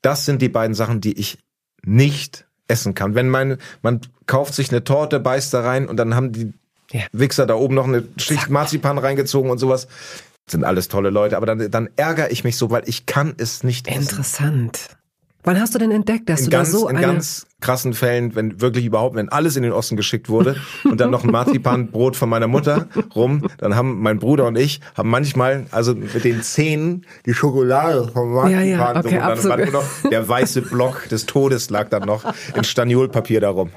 [0.00, 1.38] Das sind die beiden Sachen, die ich
[1.84, 3.14] nicht essen kann.
[3.14, 6.52] Wenn man, man kauft sich eine Torte, beißt da rein und dann haben die
[6.92, 7.02] ja.
[7.12, 9.88] Wichser da oben noch eine Schicht Marzipan reingezogen und sowas.
[10.46, 13.64] sind alles tolle Leute, aber dann, dann ärgere ich mich so, weil ich kann es
[13.64, 14.02] nicht essen.
[14.02, 14.88] Interessant.
[15.44, 17.04] Wann hast du denn entdeckt, dass in du ganz, da so in eine...
[17.04, 21.10] ganz krassen Fällen, wenn wirklich überhaupt, wenn alles in den Osten geschickt wurde und dann
[21.10, 22.86] noch ein Marzipanbrot von meiner Mutter
[23.16, 28.08] rum, dann haben mein Bruder und ich haben manchmal also mit den Zähnen die Schokolade
[28.12, 31.88] vom Marzipan Ja, ja, okay, so, und dann noch der weiße Block des Todes lag
[31.88, 32.24] dann noch
[32.54, 33.70] in Staniolpapier darum.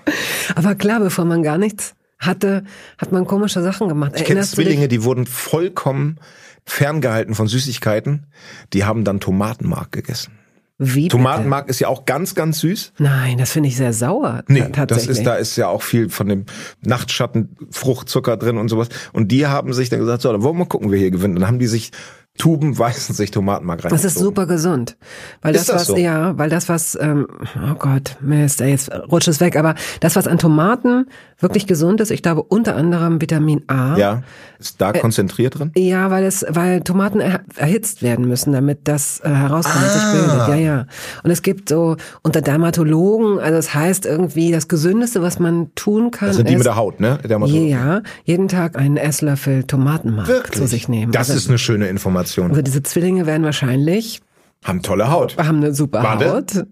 [0.55, 2.63] Aber klar, bevor man gar nichts hatte,
[2.97, 4.13] hat man komische Sachen gemacht.
[4.15, 6.19] Ich kenne Zwillinge, die wurden vollkommen
[6.65, 8.27] ferngehalten von Süßigkeiten.
[8.73, 10.31] Die haben dann Tomatenmark gegessen.
[10.77, 12.93] Wie Tomatenmark ist ja auch ganz, ganz süß.
[12.97, 14.43] Nein, das finde ich sehr sauer.
[14.49, 16.45] Nee, das ist, da ist ja auch viel von dem
[16.81, 18.89] Nachtschatten, Fruchtzucker drin und sowas.
[19.13, 21.37] Und die haben sich dann gesagt, so, dann wollen wir mal gucken, wer hier gewinnt.
[21.37, 21.91] Dann haben die sich
[22.37, 23.91] Tuben weißen sich Tomatenmark rein.
[23.91, 24.97] Das ist super gesund.
[25.41, 25.95] Weil ist das, das was, so?
[25.95, 30.27] ja, weil das, was, ähm, oh Gott, Mist, jetzt rutscht es weg, aber das, was
[30.27, 31.07] an Tomaten
[31.39, 33.97] wirklich gesund ist, ich glaube unter anderem Vitamin A.
[33.97, 34.23] Ja,
[34.57, 35.71] ist da konzentriert drin?
[35.75, 40.01] Ja, weil es, weil Tomaten er, erhitzt werden müssen, damit das äh, herauskommt, was sich
[40.03, 40.11] Ah.
[40.13, 40.47] bildet.
[40.47, 40.85] Ja, ja.
[41.23, 46.11] Und es gibt so unter Dermatologen, also es heißt irgendwie, das Gesündeste, was man tun
[46.11, 47.19] kann, Das sind die ist, mit der Haut, ne?
[47.27, 47.67] Dermatologen.
[47.67, 51.11] ja, jeden Tag einen Esslöffel Tomatenmark zu sich nehmen.
[51.11, 52.49] Das also, ist eine schöne Information.
[52.51, 54.21] also diese Zwillinge werden wahrscheinlich
[54.63, 55.35] Haben tolle Haut.
[55.37, 56.31] haben eine super Warte.
[56.33, 56.65] Haut.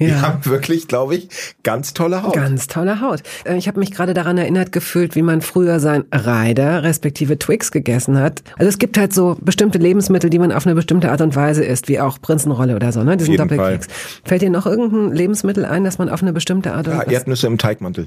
[0.00, 0.22] Die Ja.
[0.22, 1.28] haben wirklich, glaube ich,
[1.62, 2.32] ganz tolle Haut.
[2.34, 3.22] Ganz tolle Haut.
[3.44, 7.70] Äh, Ich habe mich gerade daran erinnert gefühlt, wie man früher sein Reider respektive Twix
[7.70, 8.42] gegessen hat.
[8.56, 11.62] Also es gibt halt so bestimmte Lebensmittel, die man auf eine bestimmte Art und Weise
[11.64, 13.16] isst, wie auch Prinzenrolle oder so, ne?
[13.18, 13.88] Diesen Doppelkeks.
[14.24, 17.12] Fällt dir noch irgendein Lebensmittel ein, das man auf eine bestimmte Art und Ja, Weise...
[17.12, 18.06] Erdnüsse im Teigmantel.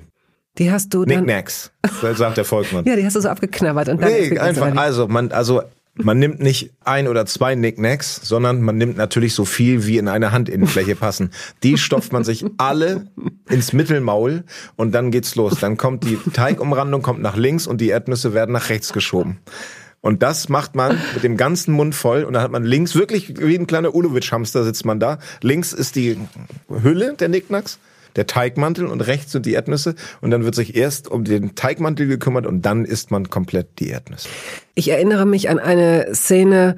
[0.58, 1.18] Die hast du dann...
[1.26, 1.72] Knickknacks,
[2.16, 2.86] sagt der Volkmann.
[2.88, 4.12] Ja, die hast du so abgeknabbert und dann...
[4.12, 5.62] Nee, einfach, also man, also
[5.96, 10.08] man nimmt nicht ein oder zwei Knickknacks, sondern man nimmt natürlich so viel, wie in
[10.08, 11.32] eine Handinnenfläche passen.
[11.62, 13.08] Die stopft man sich alle
[13.50, 14.44] ins Mittelmaul
[14.76, 15.60] und dann geht's los.
[15.60, 19.38] Dann kommt die Teigumrandung kommt nach links und die Erdnüsse werden nach rechts geschoben.
[20.02, 23.40] Und das macht man mit dem ganzen Mund voll und dann hat man links, wirklich
[23.40, 25.20] wie ein kleiner Ulowitsch-Hamster sitzt man da.
[25.42, 26.18] Links ist die
[26.68, 27.80] Hülle der Knickknacks,
[28.16, 32.08] der Teigmantel und rechts sind die Erdnüsse und dann wird sich erst um den Teigmantel
[32.08, 34.30] gekümmert und dann isst man komplett die Erdnüsse.
[34.76, 36.76] Ich erinnere mich an eine Szene,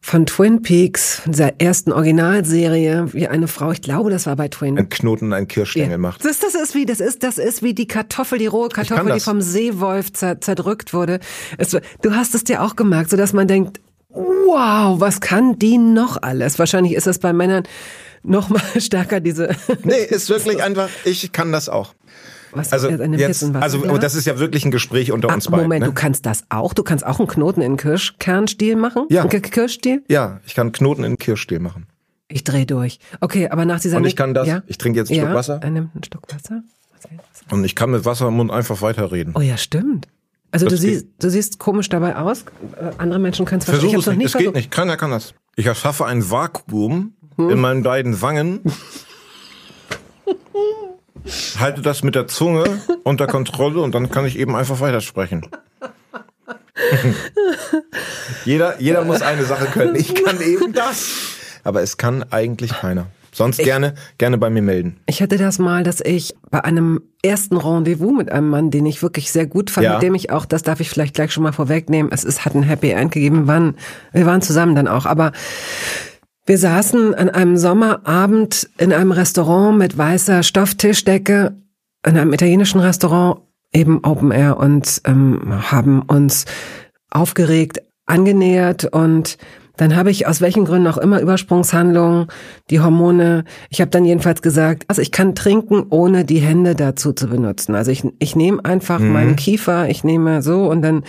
[0.00, 4.78] von Twin Peaks, dieser ersten Originalserie, wie eine Frau, ich glaube, das war bei Twin.
[4.78, 5.98] Ein Knoten, ein Kirschstängel ja.
[5.98, 6.24] macht.
[6.24, 9.20] Das, das ist wie, das ist, das ist wie die Kartoffel, die rohe Kartoffel, die
[9.20, 11.20] vom Seewolf zer, zerdrückt wurde.
[11.58, 15.76] Es, du hast es dir auch gemerkt, so dass man denkt, wow, was kann die
[15.76, 16.58] noch alles?
[16.58, 17.64] Wahrscheinlich ist es bei Männern
[18.28, 19.48] noch mal stärker diese.
[19.84, 21.94] Nee, ist wirklich einfach, ich kann das auch.
[22.52, 25.64] Was also jetzt, also das ist ja wirklich ein Gespräch unter ah, uns beiden.
[25.64, 25.86] Moment, ne?
[25.88, 26.72] du kannst das auch?
[26.72, 29.06] Du kannst auch einen Knoten in Kirschkernstiel machen?
[29.10, 29.26] Ja.
[29.26, 30.02] Kirschstiel?
[30.08, 31.86] Ja, ich kann Knoten in Kirschstiel machen.
[32.28, 33.00] Ich dreh durch.
[33.20, 34.62] Okay, aber nach dieser Und ich kann das, ja?
[34.66, 35.60] ich trinke jetzt einen ja, Stück Wasser.
[35.62, 36.62] Er nimmt einen Stück Wasser.
[37.50, 39.34] Und ich kann mit Wasser im Mund einfach weiterreden.
[39.36, 40.08] Oh ja, stimmt.
[40.50, 42.44] Also Das du siehst, du siehst komisch dabei aus.
[42.76, 44.70] Äh, Andere Menschen können es Versuch Ich es nicht, es geht nicht.
[44.70, 45.34] Keiner kann das.
[45.56, 47.50] Ich erschaffe ein Vakuum Hm?
[47.50, 48.60] in meinen beiden Wangen.
[51.58, 52.64] halte das mit der Zunge
[53.04, 55.46] unter Kontrolle und dann kann ich eben einfach weitersprechen.
[58.44, 59.94] jeder, jeder muss eine Sache können.
[59.94, 61.10] Ich kann eben das.
[61.64, 63.06] Aber es kann eigentlich keiner.
[63.30, 64.96] Sonst gerne, gerne bei mir melden.
[65.06, 69.02] Ich hatte das mal, dass ich bei einem ersten Rendezvous mit einem Mann, den ich
[69.02, 69.92] wirklich sehr gut fand, Ja.
[69.94, 72.54] mit dem ich auch, das darf ich vielleicht gleich schon mal vorwegnehmen, es ist, hat
[72.54, 73.76] ein Happy End gegeben, wann,
[74.12, 75.32] wir waren zusammen dann auch, aber
[76.48, 81.54] wir saßen an einem Sommerabend in einem Restaurant mit weißer Stofftischdecke,
[82.06, 83.40] in einem italienischen Restaurant,
[83.72, 86.46] eben Open Air und ähm, haben uns
[87.10, 89.36] aufgeregt angenähert und
[89.76, 92.28] dann habe ich aus welchen Gründen auch immer Übersprungshandlungen,
[92.70, 93.44] die Hormone.
[93.68, 97.74] Ich habe dann jedenfalls gesagt, also ich kann trinken, ohne die Hände dazu zu benutzen.
[97.74, 99.12] Also ich, ich nehme einfach Mhm.
[99.12, 101.04] meinen Kiefer, ich nehme so und dann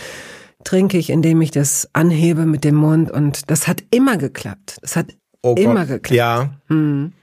[0.65, 4.77] trinke ich, indem ich das anhebe mit dem Mund und das hat immer geklappt.
[4.81, 5.07] Das hat
[5.41, 6.11] Oh immer geklappt.
[6.11, 7.13] Ja, Mhm.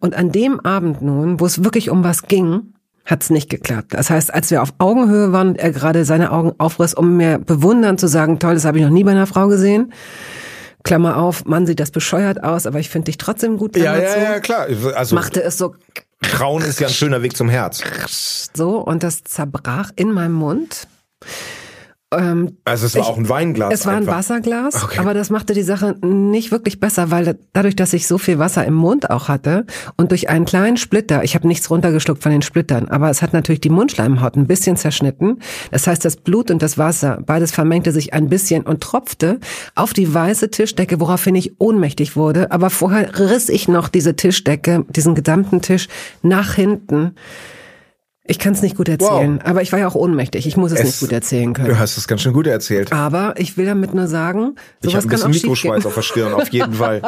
[0.00, 3.92] Und an dem Abend nun, wo es wirklich um was ging, hat's nicht geklappt.
[3.94, 7.38] Das heißt, als wir auf Augenhöhe waren und er gerade seine Augen aufriss, um mir
[7.38, 9.92] bewundern zu sagen, toll, das habe ich noch nie bei einer Frau gesehen.
[10.84, 13.76] Klammer auf, Mann, sieht das bescheuert aus, aber ich finde dich trotzdem gut.
[13.76, 14.18] ja, Klammer ja, zu.
[14.20, 14.66] ja, klar.
[14.94, 15.74] Also Machte es so,
[16.22, 17.82] Krauen ist ja ein schöner Weg zum Herz.
[18.54, 20.86] so und das zerbrach in meinem Mund.
[22.18, 23.72] Ähm, Also es war Ich- auch ein Weinglas.
[23.74, 24.16] Es war ein einfach.
[24.18, 24.98] Wasserglas, Okay.
[24.98, 28.38] aber das machte die Sache nicht wirklich besser, weil da- dadurch, dass ich so viel
[28.38, 32.32] Wasser im Mund auch hatte und durch einen kleinen Splitter, ich habe nichts runtergeschluckt von
[32.32, 35.38] den Splittern, aber es hat natürlich die Mundschleimhaut ein bisschen zerschnitten.
[35.70, 39.40] Das heißt, das Blut und das Wasser, beides vermengte sich ein bisschen und tropfte
[39.74, 42.50] auf die weiße Tischdecke, woraufhin ich ohnmächtig wurde.
[42.52, 45.88] Aber vorher riss ich noch diese Tischdecke, diesen gesamten Tisch
[46.22, 47.14] nach hinten.
[48.26, 50.46] Ich kann es nicht gut erzählen, aber ich war ja auch ohnmächtig.
[50.46, 51.68] Ich muss es, Es- nicht gut erzählen können.
[51.68, 52.90] Du hast es ganz schön gut erzählt.
[52.90, 55.30] Aber ich will damit nur sagen, Ich sowas habe ein bisschen.
[55.50, 57.02] Mikroschweiß auf der Stirn, auf jeden Fall.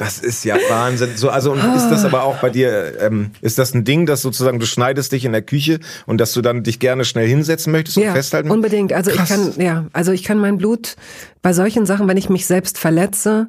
[0.00, 1.10] Das ist ja Wahnsinn.
[1.14, 4.22] So, also und ist das aber auch bei dir, ähm, ist das ein Ding, dass
[4.22, 7.70] sozusagen du schneidest dich in der Küche und dass du dann dich gerne schnell hinsetzen
[7.70, 8.50] möchtest und Ja, festhalten?
[8.50, 8.92] unbedingt.
[8.92, 9.30] Also Krass.
[9.30, 10.96] ich kann, ja, also ich kann mein Blut
[11.42, 13.46] bei solchen Sachen, wenn ich mich selbst verletze,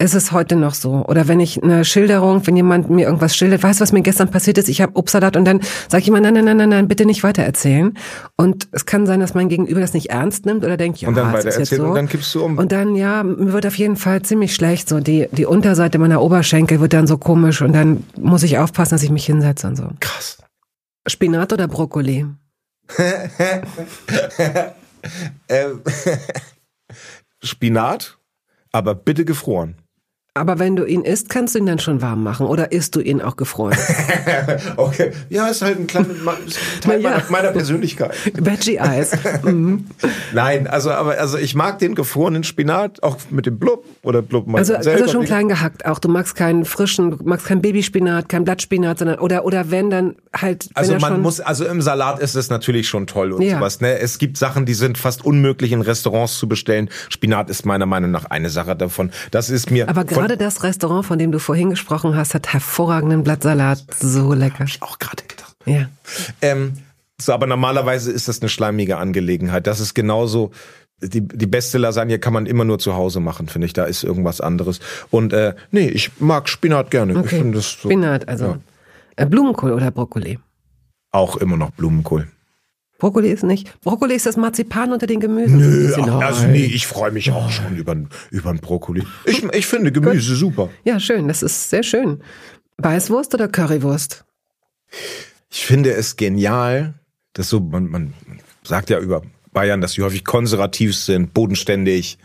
[0.00, 1.04] ist es heute noch so.
[1.06, 4.30] Oder wenn ich eine Schilderung, wenn jemand mir irgendwas schildert, weißt du, was mir gestern
[4.30, 4.68] passiert ist?
[4.68, 7.24] Ich habe Obstsalat und dann sage ich immer, nein, nein, nein, nein, nein, bitte nicht
[7.24, 7.96] weitererzählen.
[8.36, 11.16] Und es kann sein, dass mein Gegenüber das nicht ernst nimmt oder denkt, ja, Und
[11.16, 11.94] dann jetzt Erzählung, so.
[11.94, 12.58] dann kippst du um.
[12.58, 14.88] Und dann, ja, mir wird auf jeden Fall ziemlich schlecht.
[14.88, 18.94] So die, die Unterseite meiner Oberschenkel wird dann so komisch und dann muss ich aufpassen,
[18.94, 19.88] dass ich mich hinsetze und so.
[20.00, 20.38] Krass.
[21.06, 22.26] Spinat oder Brokkoli?
[25.48, 25.82] Ähm,
[27.42, 28.18] Spinat,
[28.72, 29.76] aber bitte gefroren.
[30.38, 33.00] Aber wenn du ihn isst, kannst du ihn dann schon warm machen oder isst du
[33.00, 33.76] ihn auch gefroren?
[34.76, 35.12] Okay.
[35.28, 36.06] Ja, ist halt ein kleiner
[36.80, 37.10] Teil ja.
[37.10, 38.12] meiner, meiner Persönlichkeit.
[38.34, 39.12] Veggie-Eis.
[39.42, 39.86] Mhm.
[40.32, 44.46] Nein, also aber also ich mag den gefrorenen Spinat auch mit dem Blub oder Blub
[44.46, 45.02] mal Also, selber.
[45.02, 45.98] also schon klein gehackt auch.
[45.98, 50.16] Du magst keinen frischen, du magst kein Babyspinat, kein Blattspinat, sondern oder oder wenn dann
[50.34, 50.68] halt.
[50.74, 53.56] Also man muss, also im Salat ist es natürlich schon toll und Ja.
[53.58, 53.80] sowas.
[53.80, 53.98] Ne?
[53.98, 56.88] Es gibt Sachen, die sind fast unmöglich in Restaurants zu bestellen.
[57.08, 59.10] Spinat ist meiner Meinung nach eine Sache davon.
[59.30, 62.52] Das ist mir Aber von- gerade das Restaurant, von dem du vorhin gesprochen hast, hat
[62.52, 63.84] hervorragenden Blattsalat.
[63.98, 64.66] So lecker.
[64.80, 65.56] auch gerade gedacht.
[65.66, 65.86] Ja.
[66.42, 66.74] Ähm,
[67.20, 69.66] so, aber normalerweise ist das eine schleimige Angelegenheit.
[69.66, 70.50] Das ist genauso.
[71.00, 73.72] Die, die beste Lasagne kann man immer nur zu Hause machen, finde ich.
[73.72, 74.80] Da ist irgendwas anderes.
[75.10, 77.12] Und äh, nee, ich mag Spinat gerne.
[77.12, 77.38] Ich Okay.
[77.38, 78.58] finde das so, Spinat, also Ja.
[79.16, 80.38] äh, Blumenkohl oder Brokkoli.
[81.12, 82.28] auch immer noch Blumenkohl.
[82.98, 83.80] Brokkoli ist nicht.
[83.80, 85.58] Brokkoli ist das Marzipan unter den Gemüsen.
[85.58, 87.96] Nö, ach, also nee, ich freue mich auch schon über
[88.30, 89.04] über einen Brokkoli.
[89.24, 90.68] Ich, ich finde Gemüse super.
[90.84, 91.28] Ja, schön.
[91.28, 92.20] Das ist sehr schön.
[92.78, 94.24] Weißwurst oder Currywurst?
[95.50, 96.94] Ich finde es genial,
[97.34, 98.14] dass so, man, man
[98.64, 99.22] sagt ja über
[99.52, 102.18] Bayern, dass sie häufig konservativ sind, bodenständig,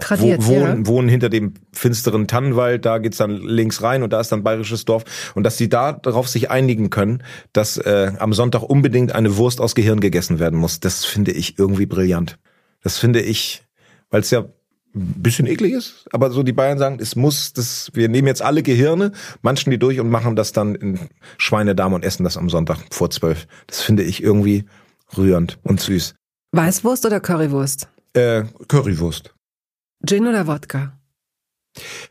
[0.00, 0.86] wo, Tradiert, wohnen, ja.
[0.86, 4.84] wohnen hinter dem finsteren Tannenwald, da geht's dann links rein und da ist dann bayerisches
[4.84, 5.04] Dorf.
[5.34, 7.22] Und dass sie da darauf sich einigen können,
[7.52, 11.58] dass äh, am Sonntag unbedingt eine Wurst aus Gehirn gegessen werden muss, das finde ich
[11.58, 12.38] irgendwie brillant.
[12.82, 13.62] Das finde ich,
[14.10, 14.46] weil es ja
[14.94, 18.42] ein bisschen eklig ist, aber so die Bayern sagen, es muss, das, wir nehmen jetzt
[18.42, 20.98] alle Gehirne, manchen die durch und machen das dann in
[21.38, 23.46] Schweinedarm und essen das am Sonntag vor zwölf.
[23.68, 24.64] Das finde ich irgendwie
[25.16, 26.14] rührend und süß.
[26.52, 27.88] Weißwurst oder Currywurst?
[28.14, 29.32] Äh, Currywurst.
[30.06, 30.92] Gin oder Wodka?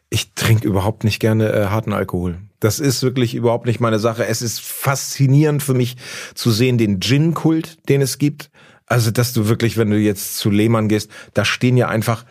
[0.10, 2.40] Ich trinke überhaupt nicht gerne äh, harten Alkohol.
[2.60, 4.26] Das ist wirklich überhaupt nicht meine Sache.
[4.26, 5.98] Es ist faszinierend für mich
[6.36, 8.50] zu sehen, den Gin-Kult, den es gibt.
[8.86, 12.26] Also, dass du wirklich, wenn du jetzt zu Lehmann gehst, da stehen ja einfach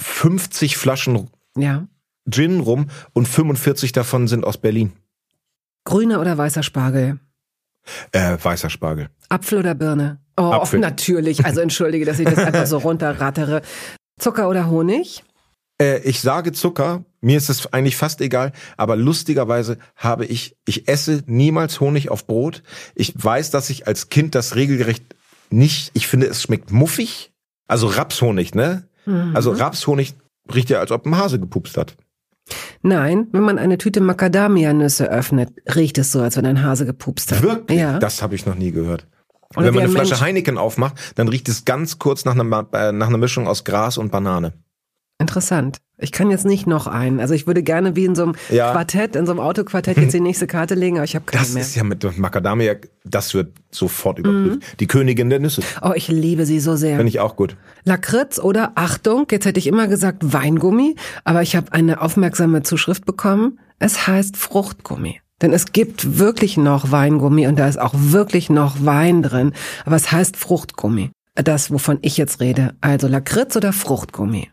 [0.00, 1.86] 50 Flaschen Ja.
[2.30, 4.92] Gin rum und 45 davon sind aus Berlin.
[5.84, 7.18] Grüner oder weißer Spargel?
[8.12, 9.08] Äh, weißer Spargel.
[9.30, 10.20] Apfel oder Birne?
[10.36, 10.80] Oh, Apfel.
[10.80, 11.44] natürlich.
[11.44, 13.62] Also entschuldige, dass ich das einfach so runterrattere.
[14.18, 15.24] Zucker oder Honig?
[15.80, 20.88] Äh, ich sage Zucker, mir ist es eigentlich fast egal, aber lustigerweise habe ich, ich
[20.88, 22.62] esse niemals Honig auf Brot.
[22.94, 25.04] Ich weiß, dass ich als Kind das regelgerecht
[25.50, 27.32] nicht, ich finde, es schmeckt muffig.
[27.66, 28.88] Also Rapshonig, ne?
[29.34, 30.14] Also Rapshonig
[30.54, 31.96] riecht ja, als ob ein Hase gepupst hat.
[32.82, 37.32] Nein, wenn man eine Tüte Macadamia-Nüsse öffnet, riecht es so, als wenn ein Hase gepupst
[37.32, 37.42] hat.
[37.42, 37.78] Wirklich?
[37.78, 37.98] Ja.
[37.98, 39.06] Das habe ich noch nie gehört.
[39.56, 40.20] Und wenn man eine ein Flasche Mensch.
[40.20, 43.96] Heineken aufmacht, dann riecht es ganz kurz nach einer, äh, nach einer Mischung aus Gras
[43.98, 44.52] und Banane.
[45.20, 45.78] Interessant.
[46.00, 47.18] Ich kann jetzt nicht noch einen.
[47.18, 48.70] Also ich würde gerne wie in so einem Ja.
[48.70, 51.54] Quartett, in so einem Autoquartett jetzt die nächste Karte legen, aber ich habe keine Das
[51.54, 51.62] mehr.
[51.62, 54.78] ist ja mit Macadamia, das wird sofort überprüft.
[54.78, 55.62] Die Königin der Nüsse.
[55.82, 56.96] Oh, ich liebe sie so sehr.
[56.98, 57.56] Finde ich auch gut.
[57.82, 60.94] Lakritz oder Achtung, jetzt hätte ich immer gesagt Weingummi,
[61.24, 63.58] aber ich habe eine aufmerksame Zuschrift bekommen.
[63.80, 65.20] Es heißt Fruchtgummi.
[65.40, 69.52] Denn es gibt wirklich noch Weingummi und da ist auch wirklich noch Wein drin.
[69.84, 71.10] Aber es heißt Fruchtgummi.
[71.34, 72.74] Das, wovon ich jetzt rede.
[72.80, 74.50] Also Lakritz oder Fruchtgummi.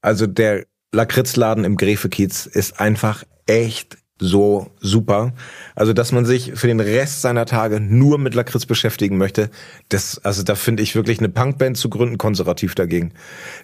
[0.00, 5.32] Also der Lakritzladen im Gräfekiez ist einfach echt so super.
[5.74, 9.50] Also, dass man sich für den Rest seiner Tage nur mit Lakritz beschäftigen möchte,
[9.88, 13.12] das, also da finde ich wirklich eine Punkband zu gründen konservativ dagegen.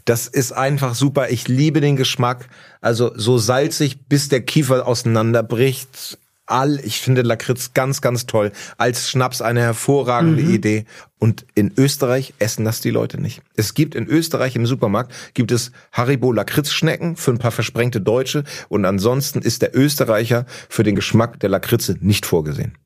[0.04, 1.30] Das ist einfach super.
[1.30, 2.48] Ich liebe den Geschmack.
[2.80, 6.18] Also so salzig, bis der Kiefer auseinanderbricht.
[6.49, 8.53] All, ich finde Lakritz ganz, ganz toll.
[8.78, 10.86] Als Schnaps eine hervorragende Idee.
[11.18, 13.42] Und in Österreich essen das die Leute nicht.
[13.55, 18.44] Es gibt in Österreich im Supermarkt, gibt es Haribo Lakritzschnecken für ein paar versprengte Deutsche.
[18.68, 22.78] Und ansonsten ist der Österreicher für den Geschmack der Lakritze nicht vorgesehen.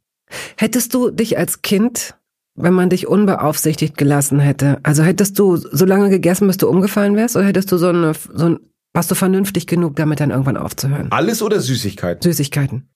[0.57, 2.17] Hättest du dich als Kind,
[2.55, 7.17] wenn man dich unbeaufsichtigt gelassen hätte, also hättest du so lange gegessen, bis du umgefallen
[7.17, 8.59] wärst, oder hättest du so eine, so ein,
[8.93, 11.13] warst du vernünftig genug, damit dann irgendwann aufzuhören?
[11.13, 12.23] Alles oder Süßigkeiten?
[12.23, 12.89] Süßigkeiten.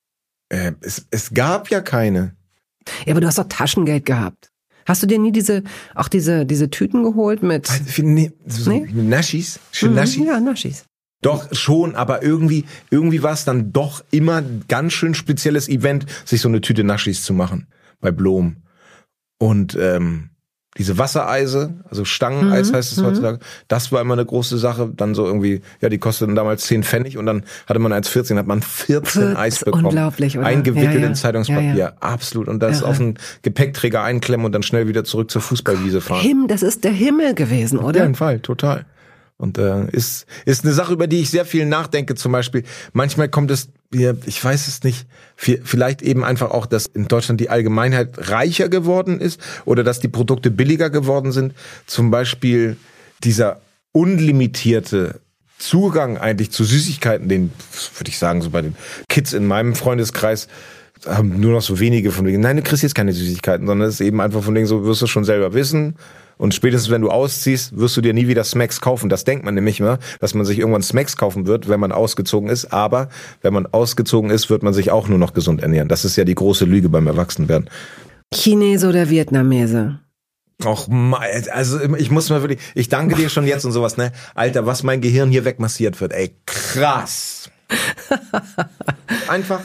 [0.49, 2.35] Äh, es, es gab ja keine.
[3.05, 4.51] Ja, aber du hast doch Taschengeld gehabt.
[4.85, 5.63] Hast du dir nie diese,
[5.95, 8.87] auch diese, diese Tüten geholt mit Nee, so Nee?
[8.93, 9.59] Naschis?
[9.71, 10.25] Schön Mhm, Naschis?
[10.25, 10.85] Ja, Naschis.
[11.21, 16.05] Doch, schon, aber irgendwie, irgendwie war es dann doch immer ein ganz schön spezielles Event,
[16.25, 17.67] sich so eine Tüte Naschis zu machen.
[17.99, 18.57] Bei Blom.
[19.39, 20.29] Und ähm,
[20.77, 24.91] diese Wassereise, also Stangeneis Mhm, heißt es heutzutage, das war immer eine große Sache.
[24.95, 28.47] Dann so irgendwie, ja, die kosteten damals 10 Pfennig und dann hatte man 1,14, hat
[28.47, 29.85] man 14 Das Eis bekommen.
[29.85, 30.47] unglaublich, oder?
[30.47, 31.07] Eingewickelt Ja, ja.
[31.07, 31.73] in Zeitungspapier.
[31.75, 32.47] Ja, Absolut.
[32.47, 36.21] Und das auf den Gepäckträger einklemmen und dann schnell wieder zurück zur Fußballwiese fahren.
[36.21, 38.01] Him, das ist der Himmel gewesen, Auf oder?
[38.01, 38.85] jeden Fall, total.
[39.37, 42.15] Und äh, ist ist eine Sache, über die ich sehr viel nachdenke.
[42.15, 42.63] Zum Beispiel,
[42.93, 45.05] manchmal kommt es, ich weiß es nicht,
[45.39, 49.99] vi- vielleicht eben einfach auch, dass in Deutschland die Allgemeinheit reicher geworden ist oder dass
[49.99, 51.53] die Produkte billiger geworden sind.
[51.85, 52.77] Zum Beispiel
[53.23, 53.61] dieser
[53.91, 55.19] unlimitierte
[55.59, 57.51] Zugang eigentlich zu Süßigkeiten, den
[57.97, 58.75] würde ich sagen, so bei den
[59.07, 60.47] Kids in meinem Freundeskreis
[61.05, 63.95] haben nur noch so wenige von wegen, nein, du kriegst jetzt keine Süßigkeiten, sondern es
[63.95, 65.95] ist eben einfach von wegen so, wirst du schon selber wissen.
[66.37, 69.09] Und spätestens, wenn du ausziehst, wirst du dir nie wieder Smacks kaufen.
[69.09, 72.49] Das denkt man nämlich immer, dass man sich irgendwann Smacks kaufen wird, wenn man ausgezogen
[72.49, 72.71] ist.
[72.73, 73.09] Aber
[73.41, 75.87] wenn man ausgezogen ist, wird man sich auch nur noch gesund ernähren.
[75.87, 77.69] Das ist ja die große Lüge beim Erwachsenwerden.
[78.33, 79.99] Chinese oder Vietnamese?
[80.65, 80.87] Och,
[81.51, 84.11] also ich muss mal wirklich, ich danke dir schon jetzt und sowas, ne?
[84.33, 87.51] Alter, was mein Gehirn hier wegmassiert wird, ey, krass.
[89.27, 89.61] Einfach.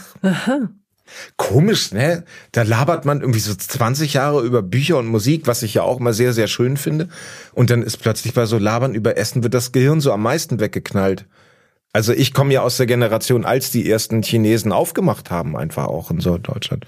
[1.37, 2.25] Komisch, ne?
[2.53, 5.99] Da labert man irgendwie so 20 Jahre über Bücher und Musik, was ich ja auch
[5.99, 7.09] mal sehr, sehr schön finde.
[7.53, 10.61] Und dann ist plötzlich bei so Labern über Essen wird das Gehirn so am meisten
[10.61, 11.27] weggeknallt.
[11.95, 16.11] Also ich komme ja aus der Generation, als die ersten Chinesen aufgemacht haben, einfach auch
[16.11, 16.87] in so Deutschland.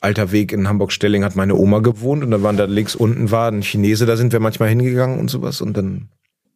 [0.00, 3.50] Alter Weg in Hamburg-Stelling hat meine Oma gewohnt und dann waren da links unten war
[3.50, 6.10] ein Chinese, da sind wir manchmal hingegangen und sowas und dann,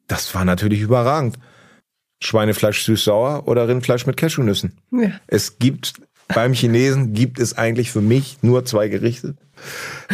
[0.07, 1.39] das war natürlich überragend.
[2.21, 4.77] Schweinefleisch süß-sauer oder Rindfleisch mit Cashewnüssen.
[4.91, 5.13] Ja.
[5.29, 5.95] Es gibt,
[6.29, 9.35] beim Chinesen gibt es eigentlich für mich nur zwei Gerichte.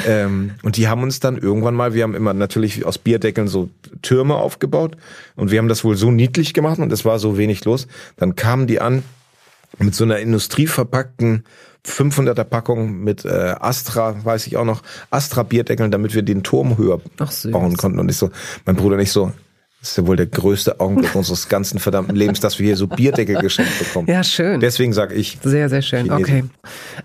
[0.06, 3.68] Ähm, und die haben uns dann irgendwann mal, wir haben immer natürlich aus Bierdeckeln so
[4.02, 4.96] Türme aufgebaut
[5.36, 7.86] und wir haben das wohl so niedlich gemacht und es war so wenig los.
[8.16, 9.02] Dann kamen die an
[9.78, 11.44] mit so einer industrieverpackten
[11.86, 16.78] 500er Packung mit äh, Astra, weiß ich auch noch, Astra Bierdeckeln, damit wir den Turm
[16.78, 17.98] höher Ach, bauen konnten.
[17.98, 18.30] Und ich so,
[18.64, 19.32] mein Bruder nicht so,
[19.84, 22.86] Das ist ja wohl der größte Augenblick unseres ganzen verdammten Lebens, dass wir hier so
[22.86, 24.08] Bierdeckel geschenkt bekommen.
[24.08, 24.58] Ja, schön.
[24.60, 25.36] Deswegen sage ich.
[25.42, 26.06] Sehr, sehr schön.
[26.06, 26.22] Chinesen.
[26.24, 26.44] Okay.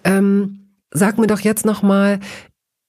[0.06, 0.60] Ähm,
[0.90, 2.22] sag mir doch jetzt noch mal,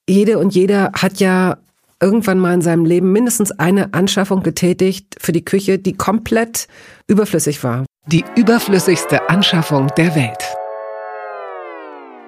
[0.09, 1.59] jede und jeder hat ja
[2.01, 6.69] irgendwann mal in seinem Leben mindestens eine Anschaffung getätigt für die Küche, die komplett
[7.09, 7.85] überflüssig war.
[8.07, 10.45] Die überflüssigste Anschaffung der Welt.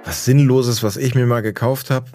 [0.05, 2.07] Was Sinnloses, was ich mir mal gekauft habe.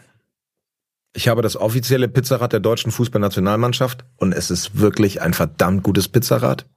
[1.18, 6.08] Ich habe das offizielle Pizzarad der deutschen Fußballnationalmannschaft und es ist wirklich ein verdammt gutes
[6.08, 6.68] Pizzarad.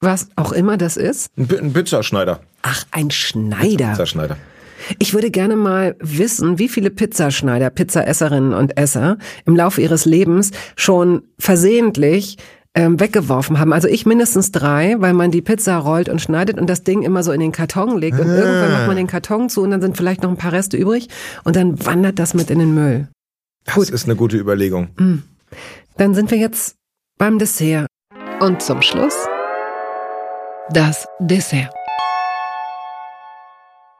[0.00, 1.32] Was auch immer das ist?
[1.36, 2.38] Ein, ein Pizzaschneider.
[2.62, 3.88] Ach, ein Schneider.
[3.88, 4.36] Pizzaschneider.
[5.00, 10.52] Ich würde gerne mal wissen, wie viele Pizzaschneider, Pizzaesserinnen und Esser im Laufe ihres Lebens
[10.76, 12.36] schon versehentlich
[12.74, 13.72] ähm, weggeworfen haben.
[13.72, 17.24] Also ich mindestens drei, weil man die Pizza rollt und schneidet und das Ding immer
[17.24, 18.36] so in den Karton legt und ah.
[18.36, 21.08] irgendwann macht man den Karton zu und dann sind vielleicht noch ein paar Reste übrig
[21.42, 23.08] und dann wandert das mit in den Müll.
[23.64, 23.90] Das Gut.
[23.90, 24.88] ist eine gute Überlegung.
[24.96, 25.22] Mm.
[25.96, 26.76] Dann sind wir jetzt
[27.18, 27.86] beim Dessert.
[28.40, 29.14] Und zum Schluss
[30.70, 31.72] das Dessert.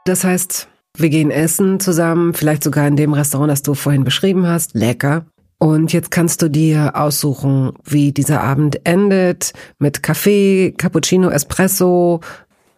[0.04, 4.46] Das heißt, wir gehen essen zusammen, vielleicht sogar in dem Restaurant, das du vorhin beschrieben
[4.46, 4.74] hast.
[4.74, 5.26] Lecker.
[5.58, 9.52] Und jetzt kannst du dir aussuchen, wie dieser Abend endet.
[9.78, 12.20] Mit Kaffee, Cappuccino, Espresso,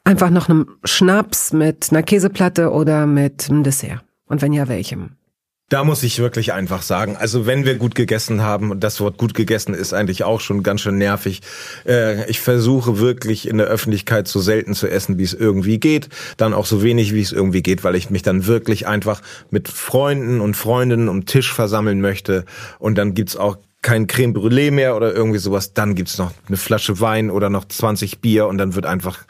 [0.04, 4.02] einfach noch einem Schnaps mit einer Käseplatte oder mit einem Dessert.
[4.26, 5.16] Und wenn ja, welchem?
[5.70, 9.18] Da muss ich wirklich einfach sagen, also wenn wir gut gegessen haben, und das Wort
[9.18, 11.42] gut gegessen ist eigentlich auch schon ganz schön nervig,
[11.86, 16.08] äh, ich versuche wirklich in der Öffentlichkeit so selten zu essen, wie es irgendwie geht,
[16.36, 19.68] dann auch so wenig, wie es irgendwie geht, weil ich mich dann wirklich einfach mit
[19.68, 22.46] Freunden und Freundinnen um Tisch versammeln möchte.
[22.80, 26.56] Und dann gibt's auch kein Creme Brûlée mehr oder irgendwie sowas, dann gibt's noch eine
[26.56, 29.20] Flasche Wein oder noch 20 Bier und dann wird einfach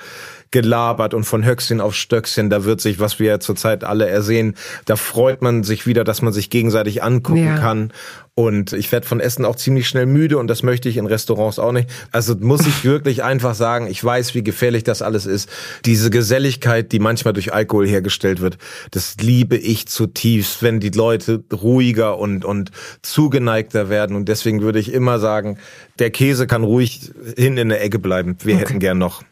[0.50, 4.56] gelabert und von Höchstchen auf Stöckchen, da wird sich, was wir ja zurzeit alle ersehen,
[4.84, 7.58] da freut man sich wieder, dass man sich gegenseitig angucken ja.
[7.58, 7.92] kann.
[8.34, 11.58] Und ich werde von Essen auch ziemlich schnell müde und das möchte ich in Restaurants
[11.58, 11.90] auch nicht.
[12.10, 15.50] Also muss ich wirklich einfach sagen, ich weiß, wie gefährlich das alles ist.
[15.84, 18.56] Diese Geselligkeit, die manchmal durch Alkohol hergestellt wird,
[18.92, 22.70] das liebe ich zutiefst, wenn die Leute ruhiger und, und
[23.02, 24.16] zugeneigter werden.
[24.16, 25.58] Und deswegen würde ich immer sagen,
[25.98, 28.36] der Käse kann ruhig hin in der Ecke bleiben.
[28.42, 28.64] Wir okay.
[28.64, 29.22] hätten gern noch.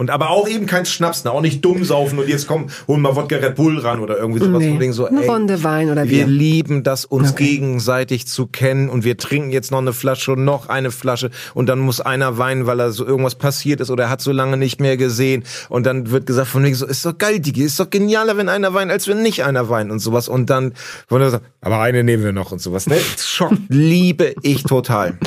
[0.00, 1.30] Und aber auch eben kein Schnaps, ne?
[1.30, 4.40] auch nicht dumm saufen und jetzt komm, holen wir Wodka Red Bull ran oder irgendwie
[4.40, 4.62] sowas.
[4.62, 4.92] Nee.
[4.92, 7.44] So, ey, Runde Wein oder Wir lieben das, uns okay.
[7.44, 11.66] gegenseitig zu kennen und wir trinken jetzt noch eine Flasche und noch eine Flasche und
[11.66, 14.56] dann muss einer weinen, weil er so irgendwas passiert ist oder er hat so lange
[14.56, 17.78] nicht mehr gesehen und dann wird gesagt von wegen so, ist doch geil, Digi, ist
[17.78, 20.72] doch genialer, wenn einer weint, als wenn nicht einer weint und sowas und dann,
[21.10, 22.86] aber eine nehmen wir noch und sowas.
[22.86, 22.96] Ne?
[23.18, 25.18] Schock liebe ich total.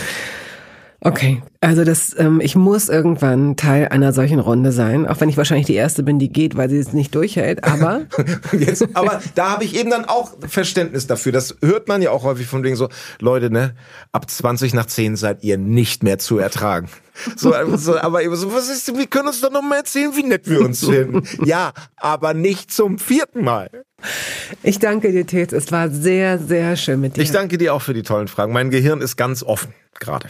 [1.05, 5.35] Okay, also das, ähm, ich muss irgendwann Teil einer solchen Runde sein, auch wenn ich
[5.35, 7.65] wahrscheinlich die erste bin, die geht, weil sie es nicht durchhält.
[7.65, 8.03] Aber
[8.57, 11.33] Jetzt, aber da habe ich eben dann auch Verständnis dafür.
[11.33, 12.87] Das hört man ja auch häufig von wegen so,
[13.19, 13.75] Leute, ne,
[14.13, 16.87] ab 20 nach 10 seid ihr nicht mehr zu ertragen.
[17.35, 20.23] So, so aber eben so, was ist, wir können uns doch noch mal erzählen, wie
[20.23, 21.37] nett wir uns sind.
[21.45, 23.69] Ja, aber nicht zum vierten Mal.
[24.63, 25.53] Ich danke dir, Tets.
[25.53, 27.21] Es war sehr, sehr schön mit dir.
[27.21, 28.51] Ich danke dir auch für die tollen Fragen.
[28.51, 30.29] Mein Gehirn ist ganz offen gerade.